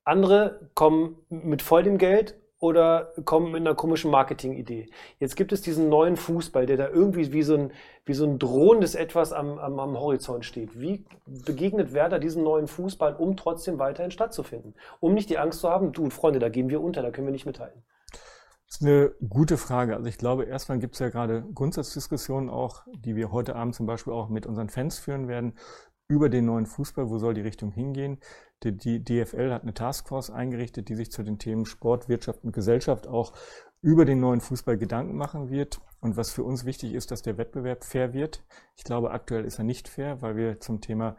[0.04, 4.90] Andere kommen mit voll dem Geld oder kommen mit einer komischen Marketingidee.
[5.20, 7.72] Jetzt gibt es diesen neuen Fußball, der da irgendwie wie so ein,
[8.06, 10.80] wie so ein drohendes Etwas am, am, am Horizont steht.
[10.80, 14.74] Wie begegnet Werder diesem neuen Fußball, um trotzdem weiterhin stattzufinden?
[15.00, 17.32] Um nicht die Angst zu haben, du Freunde, da gehen wir unter, da können wir
[17.32, 17.84] nicht mithalten.
[18.68, 19.96] Das ist eine gute Frage.
[19.96, 23.86] Also ich glaube, erstmal gibt es ja gerade Grundsatzdiskussionen auch, die wir heute Abend zum
[23.86, 25.54] Beispiel auch mit unseren Fans führen werden,
[26.10, 28.20] über den neuen Fußball, wo soll die Richtung hingehen.
[28.64, 33.08] Die, DFL hat eine Taskforce eingerichtet, die sich zu den Themen Sport, Wirtschaft und Gesellschaft
[33.08, 33.34] auch
[33.82, 35.80] über den neuen Fußball Gedanken machen wird.
[36.00, 38.44] Und was für uns wichtig ist, dass der Wettbewerb fair wird.
[38.76, 41.18] Ich glaube, aktuell ist er nicht fair, weil wir zum Thema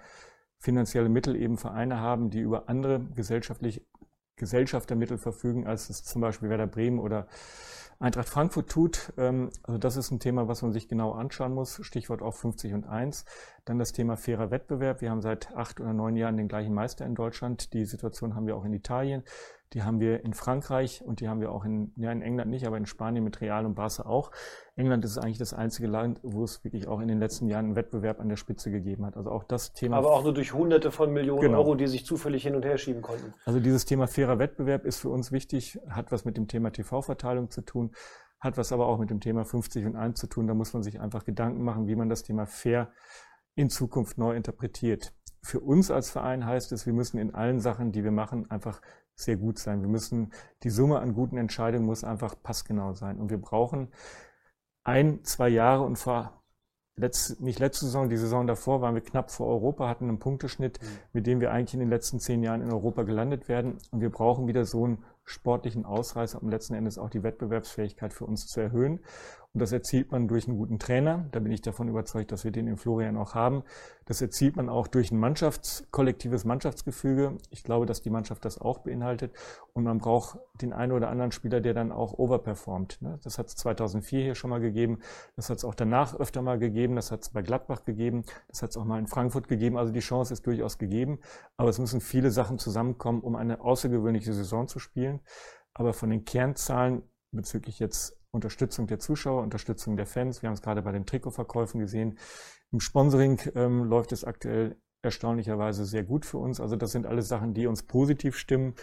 [0.59, 3.87] finanzielle Mittel eben Vereine haben, die über andere gesellschaftlich
[4.37, 7.29] Gesellschaftermittel verfügen, als es zum Beispiel Werder Bremen oder
[8.01, 9.13] Eintracht Frankfurt tut.
[9.17, 11.81] Ähm, also das ist ein Thema, was man sich genau anschauen muss.
[11.83, 13.25] Stichwort auch 50 und 1.
[13.65, 15.01] Dann das Thema fairer Wettbewerb.
[15.01, 17.73] Wir haben seit acht oder neun Jahren den gleichen Meister in Deutschland.
[17.73, 19.25] Die Situation haben wir auch in Italien.
[19.75, 22.67] Die haben wir in Frankreich und die haben wir auch in, ja, in England nicht,
[22.67, 24.31] aber in Spanien mit Real und Barca auch.
[24.77, 27.77] England ist eigentlich das einzige Land, wo es wirklich auch in den letzten Jahren einen
[27.77, 29.17] Wettbewerb an der Spitze gegeben hat.
[29.17, 29.99] Also auch das Thema.
[29.99, 31.59] Aber auch nur durch Hunderte von Millionen genau.
[31.59, 33.35] Euro, die sich zufällig hin und her schieben konnten.
[33.45, 37.51] Also dieses Thema fairer Wettbewerb ist für uns wichtig, hat was mit dem Thema TV-Verteilung
[37.51, 37.93] zu tun,
[38.41, 40.47] hat was aber auch mit dem Thema 50 und 1 zu tun.
[40.47, 42.91] Da muss man sich einfach Gedanken machen, wie man das Thema fair
[43.55, 45.13] in Zukunft neu interpretiert.
[45.43, 48.81] Für uns als Verein heißt es, wir müssen in allen Sachen, die wir machen, einfach
[49.21, 49.81] sehr gut sein.
[49.81, 53.19] Wir müssen, die Summe an guten Entscheidungen muss einfach passgenau sein.
[53.19, 53.89] Und wir brauchen
[54.85, 56.39] ein, zwei Jahre und vor
[56.99, 60.81] letzt, nicht letzte Saison, die Saison davor waren wir knapp vor Europa, hatten einen Punkteschnitt,
[60.81, 60.87] mhm.
[61.13, 63.79] mit dem wir eigentlich in den letzten zehn Jahren in Europa gelandet werden.
[63.91, 68.25] Und wir brauchen wieder so einen sportlichen Ausreißer, um letzten Endes auch die Wettbewerbsfähigkeit für
[68.25, 69.01] uns zu erhöhen.
[69.55, 71.27] Und das erzielt man durch einen guten Trainer.
[71.33, 73.63] Da bin ich davon überzeugt, dass wir den in Florian auch haben.
[74.05, 77.39] Das erzielt man auch durch ein Mannschafts-, kollektives Mannschaftsgefüge.
[77.51, 79.33] Ich glaube, dass die Mannschaft das auch beinhaltet.
[79.73, 83.01] Und man braucht den einen oder anderen Spieler, der dann auch overperformt.
[83.01, 83.19] Ne?
[83.25, 84.99] Das hat es 2004 hier schon mal gegeben.
[85.35, 86.95] Das hat es auch danach öfter mal gegeben.
[86.95, 88.25] Das hat es bei Gladbach gegeben.
[88.49, 89.79] Das hat es auch mal in Frankfurt gegeben.
[89.79, 91.21] Also die Chance ist durchaus gegeben.
[91.57, 95.21] Aber es müssen viele Sachen zusammenkommen, um eine außergewöhnliche Saison zu spielen.
[95.73, 100.43] Aber von den Kernzahlen bezüglich jetzt Unterstützung der Zuschauer, Unterstützung der Fans.
[100.43, 102.19] Wir haben es gerade bei den Trikotverkäufen gesehen.
[102.73, 106.61] Im Sponsoring ähm, läuft es aktuell erstaunlicherweise sehr gut für uns.
[106.61, 108.75] Also das sind alles Sachen, die uns positiv stimmen.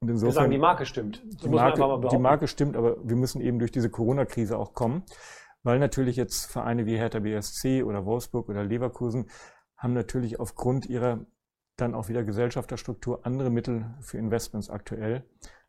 [0.00, 1.22] Und insofern, wir sagen, die Marke stimmt.
[1.42, 5.02] Die Marke, die Marke stimmt, aber wir müssen eben durch diese Corona-Krise auch kommen,
[5.62, 9.28] weil natürlich jetzt Vereine wie Hertha BSC oder Wolfsburg oder Leverkusen
[9.76, 11.26] haben natürlich aufgrund ihrer
[11.76, 15.24] dann auch wieder Gesellschafterstruktur andere Mittel für Investments aktuell.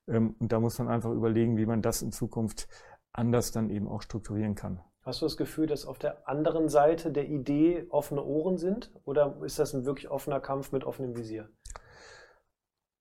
[0.08, 2.68] Ähm, und da muss man einfach überlegen, wie man das in Zukunft
[3.14, 4.82] anders dann eben auch strukturieren kann.
[5.02, 8.92] Hast du das Gefühl, dass auf der anderen Seite der Idee offene Ohren sind?
[9.06, 11.50] Oder ist das ein wirklich offener Kampf mit offenem Visier?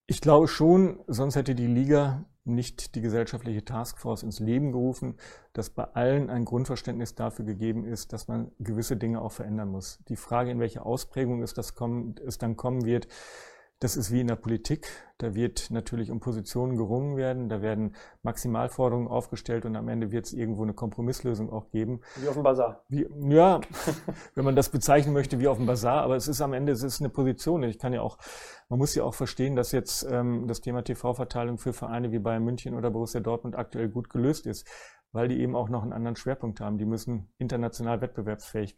[0.06, 5.16] Ich glaube schon, sonst hätte die Liga nicht die gesellschaftliche Taskforce ins Leben gerufen,
[5.52, 9.98] dass bei allen ein Grundverständnis dafür gegeben ist, dass man gewisse Dinge auch verändern muss.
[10.08, 13.08] Die Frage, in welche Ausprägung es, das kommen, es dann kommen wird,
[13.80, 14.88] das ist wie in der Politik.
[15.18, 20.26] Da wird natürlich um Positionen gerungen werden, da werden Maximalforderungen aufgestellt und am Ende wird
[20.26, 22.00] es irgendwo eine Kompromisslösung auch geben.
[22.16, 22.84] Wie auf dem Bazar.
[22.88, 23.60] Wie, ja,
[24.34, 26.82] wenn man das bezeichnen möchte wie auf dem Bazar, aber es ist am Ende es
[26.82, 27.62] ist eine Position.
[27.64, 28.18] Ich kann ja auch,
[28.68, 32.44] man muss ja auch verstehen, dass jetzt ähm, das Thema TV-Verteilung für Vereine wie Bayern
[32.44, 34.66] München oder Borussia Dortmund aktuell gut gelöst ist
[35.16, 36.76] weil die eben auch noch einen anderen Schwerpunkt haben.
[36.76, 38.76] Die müssen international wettbewerbsfähig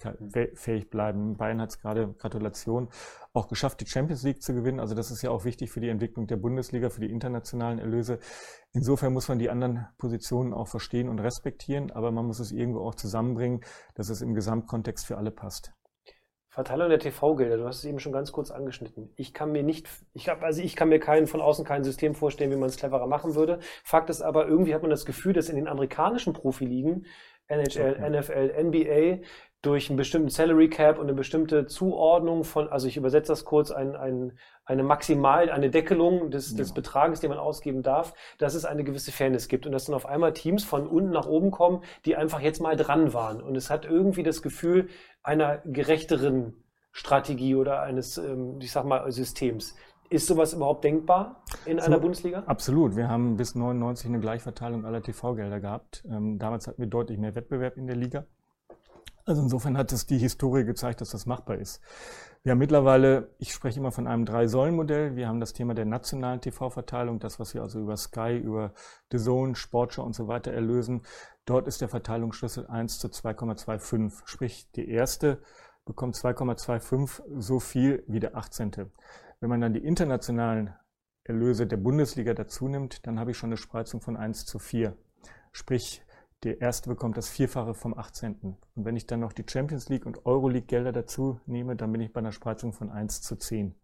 [0.55, 1.37] fähig bleiben.
[1.37, 2.88] Bayern hat es gerade, Gratulation,
[3.33, 4.79] auch geschafft, die Champions League zu gewinnen.
[4.79, 8.20] Also das ist ja auch wichtig für die Entwicklung der Bundesliga, für die internationalen Erlöse.
[8.72, 12.81] Insofern muss man die anderen Positionen auch verstehen und respektieren, aber man muss es irgendwo
[12.81, 13.62] auch zusammenbringen,
[13.96, 15.72] dass es im Gesamtkontext für alle passt.
[16.51, 19.13] Verteilung der TV-Gelder, du hast es eben schon ganz kurz angeschnitten.
[19.17, 22.15] Ich kann mir nicht, ich hab, also ich kann mir keinen von außen kein System
[22.15, 23.59] vorstellen, wie man es cleverer machen würde.
[23.85, 27.07] Fakt ist aber, irgendwie hat man das Gefühl, dass in den amerikanischen Profiligen,
[27.49, 28.11] NHL, okay.
[28.11, 29.25] NFL, NBA,
[29.61, 33.73] durch einen bestimmten Salary Cap und eine bestimmte Zuordnung von, also ich übersetze das kurz,
[33.73, 38.65] ein, ein, eine Maximal, eine Deckelung des, des Betrages, den man ausgeben darf, dass es
[38.65, 41.83] eine gewisse Fairness gibt und dass dann auf einmal Teams von unten nach oben kommen,
[42.05, 43.43] die einfach jetzt mal dran waren.
[43.43, 44.89] Und es hat irgendwie das Gefühl
[45.29, 46.55] einer gerechteren
[46.91, 49.77] Strategie oder eines, ähm, ich sag mal, Systems.
[50.11, 52.43] Ist sowas überhaupt denkbar in so, einer Bundesliga?
[52.47, 52.97] Absolut.
[52.97, 56.03] Wir haben bis 99 eine Gleichverteilung aller TV-Gelder gehabt.
[56.11, 58.25] Ähm, damals hatten wir deutlich mehr Wettbewerb in der Liga.
[59.29, 61.83] Also insofern hat es die Historie gezeigt, dass das machbar ist.
[62.43, 65.17] Wir haben mittlerweile, ich spreche immer von einem Drei-Säulen-Modell.
[65.17, 68.73] Wir haben das Thema der nationalen TV-Verteilung, das, was wir also über Sky, über
[69.12, 71.03] The Zone, Sportschau und so weiter erlösen.
[71.45, 74.23] Dort ist der Verteilungsschlüssel 1 zu 2,25.
[74.25, 75.43] Sprich, die erste
[75.85, 78.91] bekommt 2,25 so viel wie der 18.
[79.41, 80.75] Wenn man dann die internationalen
[81.25, 84.97] Erlöse der Bundesliga dazu nimmt, dann habe ich schon eine Spreizung von 1 zu 4.
[85.53, 86.03] Sprich,
[86.44, 88.37] der erste bekommt das Vierfache vom 18.
[88.42, 92.01] Und wenn ich dann noch die Champions League und Euroleague Gelder dazu nehme, dann bin
[92.01, 93.74] ich bei einer Spreizung von 1 zu 10.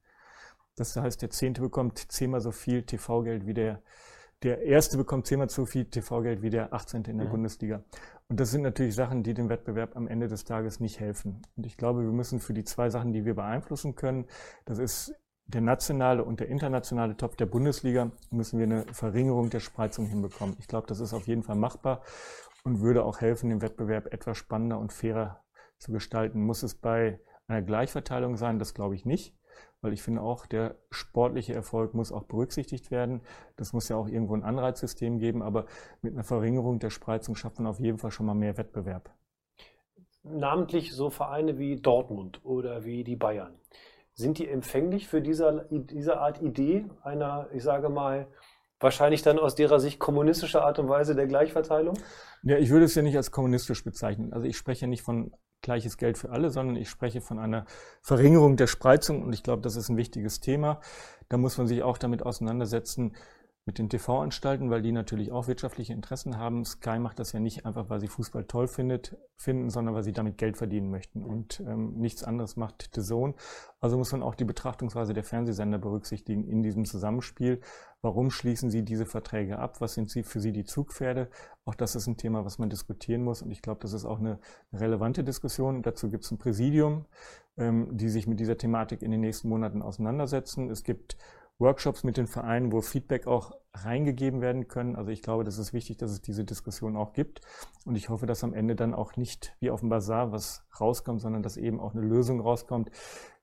[0.77, 3.83] Das heißt, der Zehnte bekommt zehnmal so viel TV-Geld wie der,
[4.43, 7.05] der Erste bekommt zehnmal so viel TV-Geld wie der 18.
[7.05, 7.33] in der ja.
[7.33, 7.85] Bundesliga.
[8.29, 11.43] Und das sind natürlich Sachen, die dem Wettbewerb am Ende des Tages nicht helfen.
[11.57, 14.27] Und ich glaube, wir müssen für die zwei Sachen, die wir beeinflussen können,
[14.65, 15.15] das ist
[15.47, 20.57] der nationale und der internationale Top der Bundesliga, müssen wir eine Verringerung der Spreizung hinbekommen.
[20.59, 22.03] Ich glaube, das ist auf jeden Fall machbar
[22.65, 25.45] und würde auch helfen, den Wettbewerb etwas spannender und fairer
[25.79, 26.45] zu gestalten.
[26.45, 28.59] Muss es bei einer Gleichverteilung sein?
[28.59, 29.37] Das glaube ich nicht,
[29.83, 33.21] weil ich finde auch, der sportliche Erfolg muss auch berücksichtigt werden.
[33.57, 35.67] Das muss ja auch irgendwo ein Anreizsystem geben, aber
[36.01, 39.13] mit einer Verringerung der Spreizung schafft man auf jeden Fall schon mal mehr Wettbewerb.
[40.23, 43.59] Namentlich so Vereine wie Dortmund oder wie die Bayern.
[44.15, 48.29] Sind die empfänglich für diese, diese Art Idee einer, ich sage mal,
[48.79, 51.99] wahrscheinlich dann aus derer Sicht kommunistische Art und Weise der Gleichverteilung?
[52.43, 54.33] Ja, ich würde es ja nicht als kommunistisch bezeichnen.
[54.33, 57.65] Also ich spreche nicht von gleiches Geld für alle, sondern ich spreche von einer
[58.03, 60.81] Verringerung der Spreizung und ich glaube, das ist ein wichtiges Thema.
[61.29, 63.17] Da muss man sich auch damit auseinandersetzen,
[63.67, 66.67] mit den TV-Anstalten, weil die natürlich auch wirtschaftliche Interessen haben.
[66.67, 70.13] Sky macht das ja nicht einfach, weil sie Fußball toll findet, finden, sondern weil sie
[70.13, 71.25] damit Geld verdienen möchten.
[71.25, 73.35] Und ähm, nichts anderes macht The Zone.
[73.81, 77.61] Also muss man auch die Betrachtungsweise der Fernsehsender berücksichtigen in diesem Zusammenspiel.
[78.03, 79.81] Warum schließen sie diese Verträge ab?
[79.81, 81.31] Was sind sie für sie die Zugpferde?
[81.65, 83.41] Auch das ist ein Thema, was man diskutieren muss.
[83.41, 84.41] Und ich glaube, das ist auch eine
[84.75, 85.81] relevante Diskussion.
[85.81, 87.07] Dazu gibt es ein Präsidium,
[87.57, 90.69] ähm, die sich mit dieser Thematik in den nächsten Monaten auseinandersetzen.
[90.69, 91.17] Es gibt
[91.59, 94.97] Workshops mit den Vereinen, wo Feedback auch reingegeben werden können.
[94.97, 97.41] Also ich glaube, das ist wichtig, dass es diese Diskussion auch gibt.
[97.85, 101.21] Und ich hoffe, dass am Ende dann auch nicht wie auf dem Bazar was rauskommt,
[101.21, 102.91] sondern dass eben auch eine Lösung rauskommt,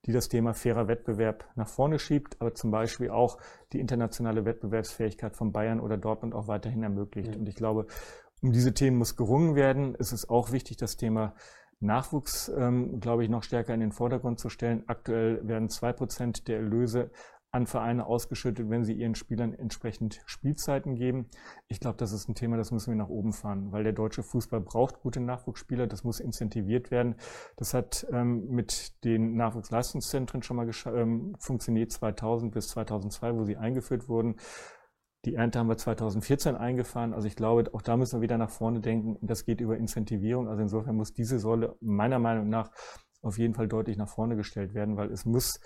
[0.05, 3.37] die das Thema fairer Wettbewerb nach vorne schiebt, aber zum Beispiel auch
[3.71, 7.35] die internationale Wettbewerbsfähigkeit von Bayern oder Dortmund auch weiterhin ermöglicht.
[7.35, 7.41] Mhm.
[7.41, 7.87] Und ich glaube,
[8.41, 9.95] um diese Themen muss gerungen werden.
[9.99, 11.35] Es ist auch wichtig, das Thema
[11.79, 14.83] Nachwuchs, ähm, glaube ich, noch stärker in den Vordergrund zu stellen.
[14.87, 17.11] Aktuell werden zwei Prozent der Erlöse
[17.53, 21.27] an Vereine ausgeschüttet, wenn sie ihren Spielern entsprechend Spielzeiten geben.
[21.67, 24.23] Ich glaube, das ist ein Thema, das müssen wir nach oben fahren, weil der deutsche
[24.23, 27.15] Fußball braucht gute Nachwuchsspieler, das muss incentiviert werden.
[27.57, 33.57] Das hat ähm, mit den Nachwuchsleistungszentren schon mal ähm, funktioniert 2000 bis 2002, wo sie
[33.57, 34.37] eingeführt wurden.
[35.25, 37.13] Die Ernte haben wir 2014 eingefahren.
[37.13, 39.17] Also ich glaube, auch da müssen wir wieder nach vorne denken.
[39.21, 40.47] Das geht über Incentivierung.
[40.47, 42.71] Also insofern muss diese Säule meiner Meinung nach
[43.21, 45.59] auf jeden Fall deutlich nach vorne gestellt werden, weil es muss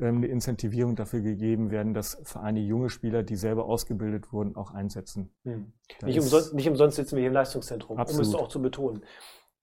[0.00, 5.30] eine Incentivierung dafür gegeben werden, dass Vereine junge Spieler, die selber ausgebildet wurden, auch einsetzen.
[5.44, 5.72] Hm.
[6.04, 8.26] Nicht, umsonst, nicht umsonst sitzen wir hier im Leistungszentrum, Absolut.
[8.26, 9.02] um es auch zu betonen.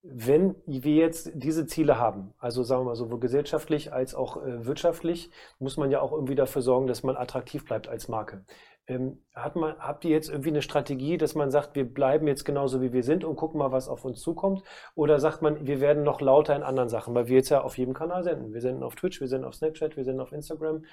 [0.06, 4.66] Wenn wir jetzt diese Ziele haben, also sagen wir mal sowohl gesellschaftlich als auch äh,
[4.66, 8.44] wirtschaftlich, muss man ja auch irgendwie dafür sorgen, dass man attraktiv bleibt als Marke.
[8.86, 12.44] Ähm, hat man, habt ihr jetzt irgendwie eine Strategie, dass man sagt, wir bleiben jetzt
[12.44, 14.62] genauso wie wir sind und gucken mal, was auf uns zukommt?
[14.94, 17.78] Oder sagt man, wir werden noch lauter in anderen Sachen, weil wir jetzt ja auf
[17.78, 18.54] jedem Kanal senden.
[18.54, 20.84] Wir senden auf Twitch, wir senden auf Snapchat, wir senden auf Instagram.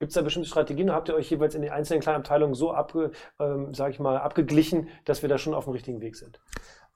[0.00, 2.72] Gibt es da bestimmte Strategien habt ihr euch jeweils in den einzelnen kleinen Abteilungen so
[2.72, 6.40] abge, ähm, ich mal, abgeglichen, dass wir da schon auf dem richtigen Weg sind?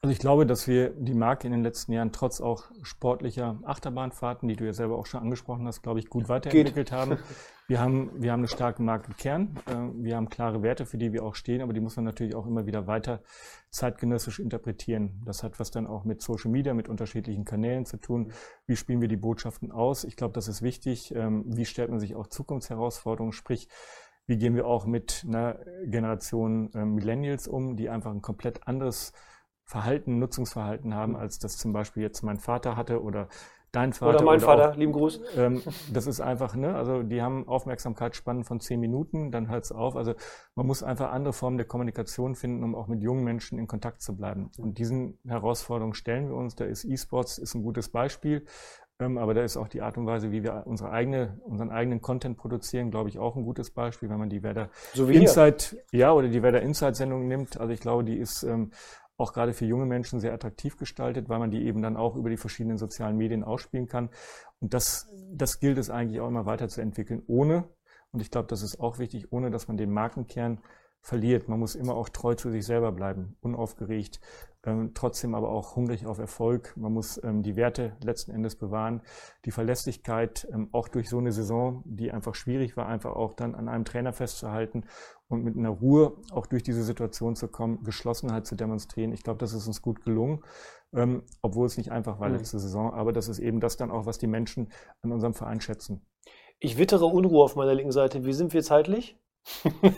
[0.05, 4.47] Also ich glaube, dass wir die Marke in den letzten Jahren trotz auch sportlicher Achterbahnfahrten,
[4.47, 6.93] die du ja selber auch schon angesprochen hast, glaube ich, gut weiterentwickelt Geht.
[6.93, 7.17] haben.
[7.67, 11.25] Wir haben, wir haben eine starke Markenkern, äh, wir haben klare Werte, für die wir
[11.25, 13.23] auch stehen, aber die muss man natürlich auch immer wieder weiter
[13.71, 15.23] zeitgenössisch interpretieren.
[15.25, 18.33] Das hat was dann auch mit Social Media, mit unterschiedlichen Kanälen zu tun.
[18.67, 20.05] Wie spielen wir die Botschaften aus?
[20.05, 21.15] Ich glaube, das ist wichtig.
[21.15, 23.33] Ähm, wie stellt man sich auch Zukunftsherausforderungen?
[23.33, 23.71] Sprich,
[24.27, 29.15] wie gehen wir auch mit einer Generation äh, Millennials um, die einfach ein komplett anderes
[29.65, 33.29] Verhalten, Nutzungsverhalten haben, als das zum Beispiel jetzt mein Vater hatte oder
[33.75, 34.17] dein Vater.
[34.17, 35.21] Oder mein oder Vater, auch, lieben Gruß.
[35.37, 39.73] Ähm, das ist einfach, ne, also die haben Aufmerksamkeitsspannen von zehn Minuten, dann hört es
[39.73, 39.97] auf.
[39.97, 40.15] Also
[40.55, 44.03] man muss einfach andere Formen der Kommunikation finden, um auch mit jungen Menschen in Kontakt
[44.03, 44.51] zu bleiben.
[44.59, 46.55] Und diesen Herausforderungen stellen wir uns.
[46.55, 48.45] Da ist E-Sports ist ein gutes Beispiel.
[49.01, 52.01] Ähm, aber da ist auch die Art und Weise, wie wir unsere eigene, unseren eigenen
[52.01, 56.13] Content produzieren, glaube ich, auch ein gutes Beispiel, wenn man die Werder so Insight, ja,
[56.13, 57.59] oder die Werder Insight Sendung nimmt.
[57.59, 58.71] Also ich glaube, die ist ähm,
[59.17, 62.31] auch gerade für junge Menschen sehr attraktiv gestaltet, weil man die eben dann auch über
[62.31, 64.11] die verschiedenen sozialen Medien ausspielen kann.
[64.61, 67.69] Und das, das gilt es eigentlich auch immer weiterzuentwickeln, ohne,
[68.13, 70.61] und ich glaube, das ist auch wichtig, ohne dass man den Markenkern
[71.05, 71.49] verliert.
[71.49, 74.21] Man muss immer auch treu zu sich selber bleiben, unaufgeregt,
[74.65, 76.75] ähm, trotzdem aber auch hungrig auf Erfolg.
[76.77, 79.03] Man muss ähm, die Werte letzten Endes bewahren,
[79.45, 83.55] die Verlässlichkeit ähm, auch durch so eine Saison, die einfach schwierig war, einfach auch dann
[83.55, 84.85] an einem Trainer festzuhalten
[85.35, 89.13] und mit einer Ruhe auch durch diese Situation zu kommen, Geschlossenheit zu demonstrieren.
[89.13, 90.43] Ich glaube, das ist uns gut gelungen,
[90.95, 92.37] ähm, obwohl es nicht einfach war mhm.
[92.37, 95.61] letzte Saison, aber das ist eben das dann auch, was die Menschen an unserem Verein
[95.61, 96.07] schätzen.
[96.61, 98.25] Ich wittere Unruhe auf meiner linken Seite.
[98.25, 99.19] Wie sind wir zeitlich?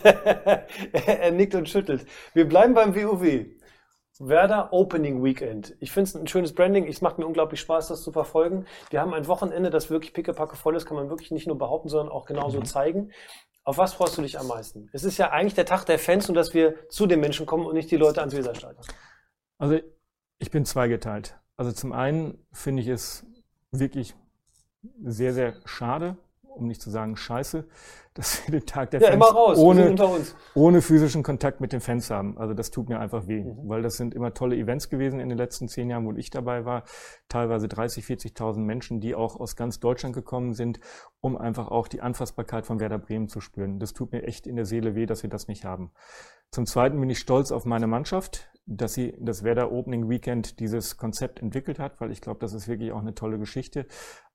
[0.92, 2.06] er nickt und schüttelt.
[2.34, 3.46] Wir bleiben beim WoW.
[4.18, 5.76] Werder Opening Weekend.
[5.78, 6.86] Ich finde es ein schönes Branding.
[6.88, 8.64] Es macht mir unglaublich Spaß, das zu verfolgen.
[8.88, 11.88] Wir haben ein Wochenende, das wirklich pickepacke voll ist, kann man wirklich nicht nur behaupten,
[11.88, 12.64] sondern auch genauso mhm.
[12.64, 13.12] zeigen.
[13.66, 14.88] Auf was freust du dich am meisten?
[14.92, 17.66] Es ist ja eigentlich der Tag der Fans und dass wir zu den Menschen kommen
[17.66, 18.84] und nicht die Leute ans Weserstadion.
[19.58, 19.80] Also
[20.38, 21.36] ich bin zweigeteilt.
[21.56, 23.26] Also zum einen finde ich es
[23.72, 24.14] wirklich
[25.02, 26.16] sehr, sehr schade,
[26.56, 27.66] um nicht zu sagen scheiße,
[28.14, 29.94] dass wir den Tag der ja, Fans raus, ohne,
[30.54, 32.38] ohne physischen Kontakt mit den Fans haben.
[32.38, 33.68] Also das tut mir einfach weh, mhm.
[33.68, 36.64] weil das sind immer tolle Events gewesen in den letzten zehn Jahren, wo ich dabei
[36.64, 36.84] war.
[37.28, 40.80] Teilweise 30, 40.000 Menschen, die auch aus ganz Deutschland gekommen sind,
[41.20, 43.78] um einfach auch die Anfassbarkeit von Werder Bremen zu spüren.
[43.78, 45.92] Das tut mir echt in der Seele weh, dass wir das nicht haben.
[46.50, 50.96] Zum Zweiten bin ich stolz auf meine Mannschaft, dass sie das Werder Opening Weekend dieses
[50.96, 53.86] Konzept entwickelt hat, weil ich glaube, das ist wirklich auch eine tolle Geschichte.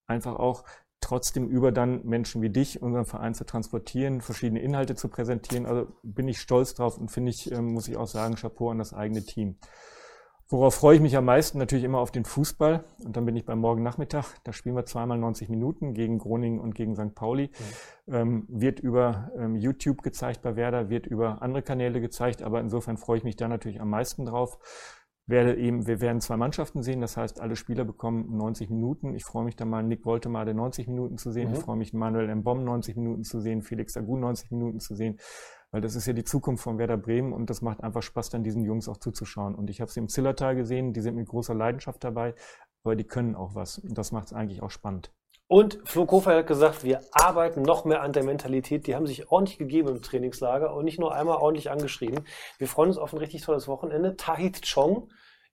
[0.08, 0.64] Einfach auch
[1.02, 5.66] trotzdem über dann Menschen wie dich, unseren Verein zu transportieren, verschiedene Inhalte zu präsentieren.
[5.66, 8.78] Also bin ich stolz drauf und finde ich, ähm, muss ich auch sagen, Chapeau an
[8.78, 9.58] das eigene Team.
[10.52, 11.60] Worauf freue ich mich am meisten?
[11.60, 12.84] Natürlich immer auf den Fußball.
[13.06, 14.36] Und dann bin ich beim Morgen Nachmittag.
[14.44, 17.16] Da spielen wir zweimal 90 Minuten gegen Groningen und gegen St.
[17.16, 17.52] Pauli.
[18.08, 18.14] Mhm.
[18.14, 22.44] Ähm, wird über ähm, YouTube gezeigt bei Werder, wird über andere Kanäle gezeigt.
[22.44, 24.60] Aber insofern freue ich mich da natürlich am meisten drauf
[25.32, 29.15] werde eben, wir werden zwei Mannschaften sehen, das heißt, alle Spieler bekommen 90 Minuten.
[29.15, 31.50] Ich freue mich dann mal, Nick Woltemade 90 Minuten zu sehen.
[31.50, 31.56] Mhm.
[31.56, 32.39] Ich freue mich, Manuel M.
[32.39, 35.20] Mbom 90 Minuten zu sehen, Felix Agun 90 Minuten zu sehen,
[35.72, 38.44] weil das ist ja die Zukunft von Werder Bremen und das macht einfach Spaß, dann
[38.44, 39.56] diesen Jungs auch zuzuschauen.
[39.56, 42.36] Und ich habe sie im Zillertal gesehen, die sind mit großer Leidenschaft dabei,
[42.84, 43.80] aber die können auch was.
[43.80, 45.12] Und das macht es eigentlich auch spannend.
[45.52, 48.88] Und Flo Kofeld hat gesagt, wir arbeiten noch mehr an der Mentalität.
[48.88, 52.24] Die haben sich ordentlich gegeben im Trainingslager und nicht nur einmal ordentlich angeschrieben.
[52.58, 54.16] Wir freuen uns auf ein richtig tolles Wochenende.
[54.16, 55.10] Tahit Chong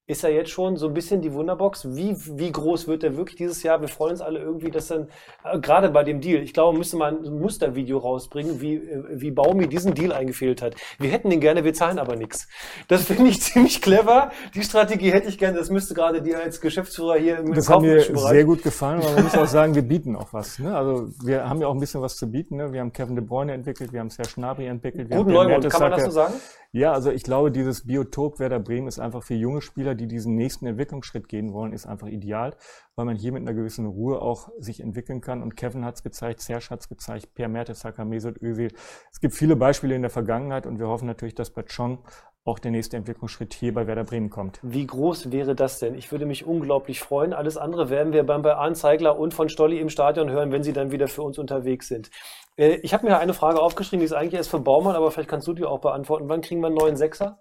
[0.08, 1.94] ist er jetzt schon so ein bisschen die Wunderbox.
[1.94, 3.82] Wie, wie groß wird der wirklich dieses Jahr?
[3.82, 5.08] Wir freuen uns alle irgendwie, dass dann,
[5.44, 9.30] äh, gerade bei dem Deal, ich glaube, müsste man ein Mustervideo rausbringen, wie, äh, wie
[9.30, 10.76] Baumi diesen Deal eingefehlt hat.
[10.98, 12.48] Wir hätten den gerne, wir zahlen aber nichts.
[12.88, 14.32] Das finde ich ziemlich clever.
[14.54, 17.82] Die Strategie hätte ich gerne, das müsste gerade dir als Geschäftsführer hier im Das hat
[17.82, 20.58] mir sehr gut gefallen, aber man muss auch sagen, wir bieten auch was.
[20.58, 20.74] Ne?
[20.74, 22.56] Also wir haben ja auch ein bisschen was zu bieten.
[22.56, 22.72] Ne?
[22.72, 25.10] Wir haben Kevin De Bruyne entwickelt, wir haben Serge Gnabry entwickelt.
[25.10, 26.32] Guten Leumund, kann man das so sagen?
[26.72, 30.34] Ja, also ich glaube, dieses Biotop Werder Bremen ist einfach für junge Spieler, die diesen
[30.34, 32.54] nächsten Entwicklungsschritt gehen wollen, ist einfach ideal,
[32.94, 35.42] weil man hier mit einer gewissen Ruhe auch sich entwickeln kann.
[35.42, 38.70] Und Kevin hat es gezeigt, Serge hat es gezeigt, Per Mertesacker, Mesut Özil.
[39.10, 42.04] Es gibt viele Beispiele in der Vergangenheit und wir hoffen natürlich, dass bei Chong
[42.48, 44.58] auch der nächste Entwicklungsschritt hier bei Werder Bremen kommt.
[44.62, 45.94] Wie groß wäre das denn?
[45.94, 47.32] Ich würde mich unglaublich freuen.
[47.32, 50.72] Alles andere werden wir beim bei Anzeigler und von Stolli im Stadion hören, wenn sie
[50.72, 52.10] dann wieder für uns unterwegs sind.
[52.56, 55.28] Äh, ich habe mir eine Frage aufgeschrieben, die ist eigentlich erst für Baumann, aber vielleicht
[55.28, 56.28] kannst du die auch beantworten.
[56.28, 57.38] Wann kriegen wir einen neuen Sechser?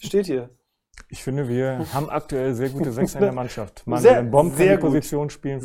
[0.00, 0.50] Steht hier.
[1.10, 3.86] Ich finde, wir haben aktuell sehr gute Sechser in der Mannschaft.
[3.86, 5.60] Manuel Bomb kann die Position spielen.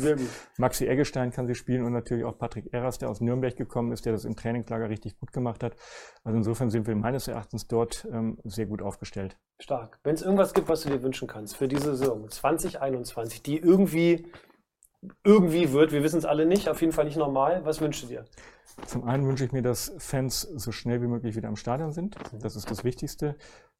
[0.56, 4.06] Maxi Eggestein kann sie spielen und natürlich auch Patrick Eras, der aus Nürnberg gekommen ist,
[4.06, 5.76] der das im Trainingslager richtig gut gemacht hat.
[6.22, 9.36] Also insofern sind wir meines Erachtens dort ähm, sehr gut aufgestellt.
[9.60, 9.98] Stark.
[10.02, 14.26] Wenn es irgendwas gibt, was du dir wünschen kannst für diese Saison 2021, die irgendwie
[15.22, 15.92] irgendwie wird.
[15.92, 17.64] Wir wissen es alle nicht, auf jeden Fall nicht normal.
[17.64, 18.24] Was wünschst du dir?
[18.86, 22.16] Zum einen wünsche ich mir, dass Fans so schnell wie möglich wieder im Stadion sind.
[22.32, 22.38] Mhm.
[22.40, 23.36] Das ist das Wichtigste.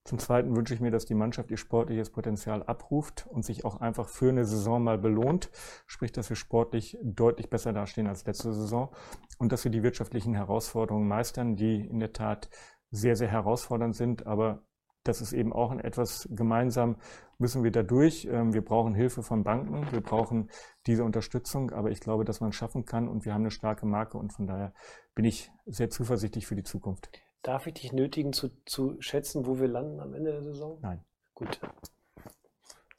[0.07, 3.81] Zum Zweiten wünsche ich mir, dass die Mannschaft ihr sportliches Potenzial abruft und sich auch
[3.81, 5.51] einfach für eine Saison mal belohnt.
[5.87, 8.95] Sprich, dass wir sportlich deutlich besser dastehen als letzte Saison
[9.39, 12.51] und dass wir die wirtschaftlichen Herausforderungen meistern, die in der Tat
[12.91, 14.27] sehr, sehr herausfordernd sind.
[14.27, 14.63] Aber
[15.05, 16.97] das ist eben auch etwas gemeinsam,
[17.39, 18.27] müssen wir da durch.
[18.31, 20.51] Ähm, wir brauchen Hilfe von Banken, wir brauchen
[20.87, 23.87] diese Unterstützung, aber ich glaube, dass man es schaffen kann und wir haben eine starke
[23.87, 24.75] Marke und von daher
[25.15, 27.11] bin ich sehr zuversichtlich für die Zukunft.
[27.45, 30.79] Darf ich dich nötigen zu, zu schätzen, wo wir landen am Ende der Saison?
[30.81, 31.05] Nein.
[31.35, 31.61] Gut.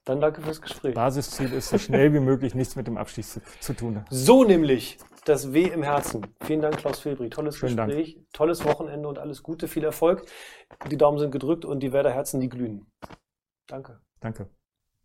[0.04, 0.94] Dann danke fürs Gespräch.
[0.94, 4.06] Basisziel ist, so schnell wie möglich nichts mit dem Abstieg zu, zu tun.
[4.12, 6.28] So nämlich das W im Herzen.
[6.44, 7.32] Vielen Dank, Klaus Filbri.
[7.32, 7.90] Tolles Schönen Dank.
[7.90, 10.30] Gespräch, tolles Wochenende und alles Gute, viel Erfolg.
[10.92, 12.86] Die Daumen sind gedrückt und die Werder Herzen, die glühen.
[13.66, 14.00] Danke.
[14.20, 14.48] Danke.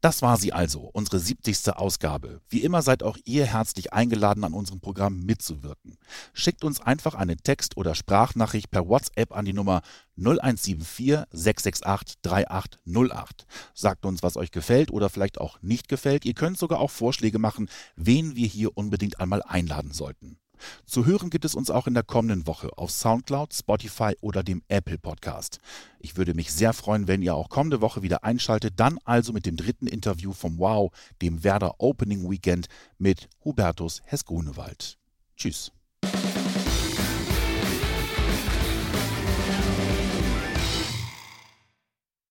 [0.00, 1.76] Das war sie also, unsere 70.
[1.76, 2.40] Ausgabe.
[2.48, 5.98] Wie immer seid auch ihr herzlich eingeladen, an unserem Programm mitzuwirken.
[6.32, 9.82] Schickt uns einfach eine Text- oder Sprachnachricht per WhatsApp an die Nummer
[10.16, 13.46] 0174 668 3808.
[13.74, 16.24] Sagt uns, was euch gefällt oder vielleicht auch nicht gefällt.
[16.24, 20.38] Ihr könnt sogar auch Vorschläge machen, wen wir hier unbedingt einmal einladen sollten.
[20.84, 24.62] Zu hören gibt es uns auch in der kommenden Woche auf Soundcloud, Spotify oder dem
[24.68, 25.58] Apple Podcast.
[25.98, 29.46] Ich würde mich sehr freuen, wenn ihr auch kommende Woche wieder einschaltet, dann also mit
[29.46, 30.92] dem dritten Interview vom Wow,
[31.22, 32.66] dem Werder Opening Weekend
[32.98, 34.98] mit Hubertus Hess-Grunewald.
[35.36, 35.72] Tschüss.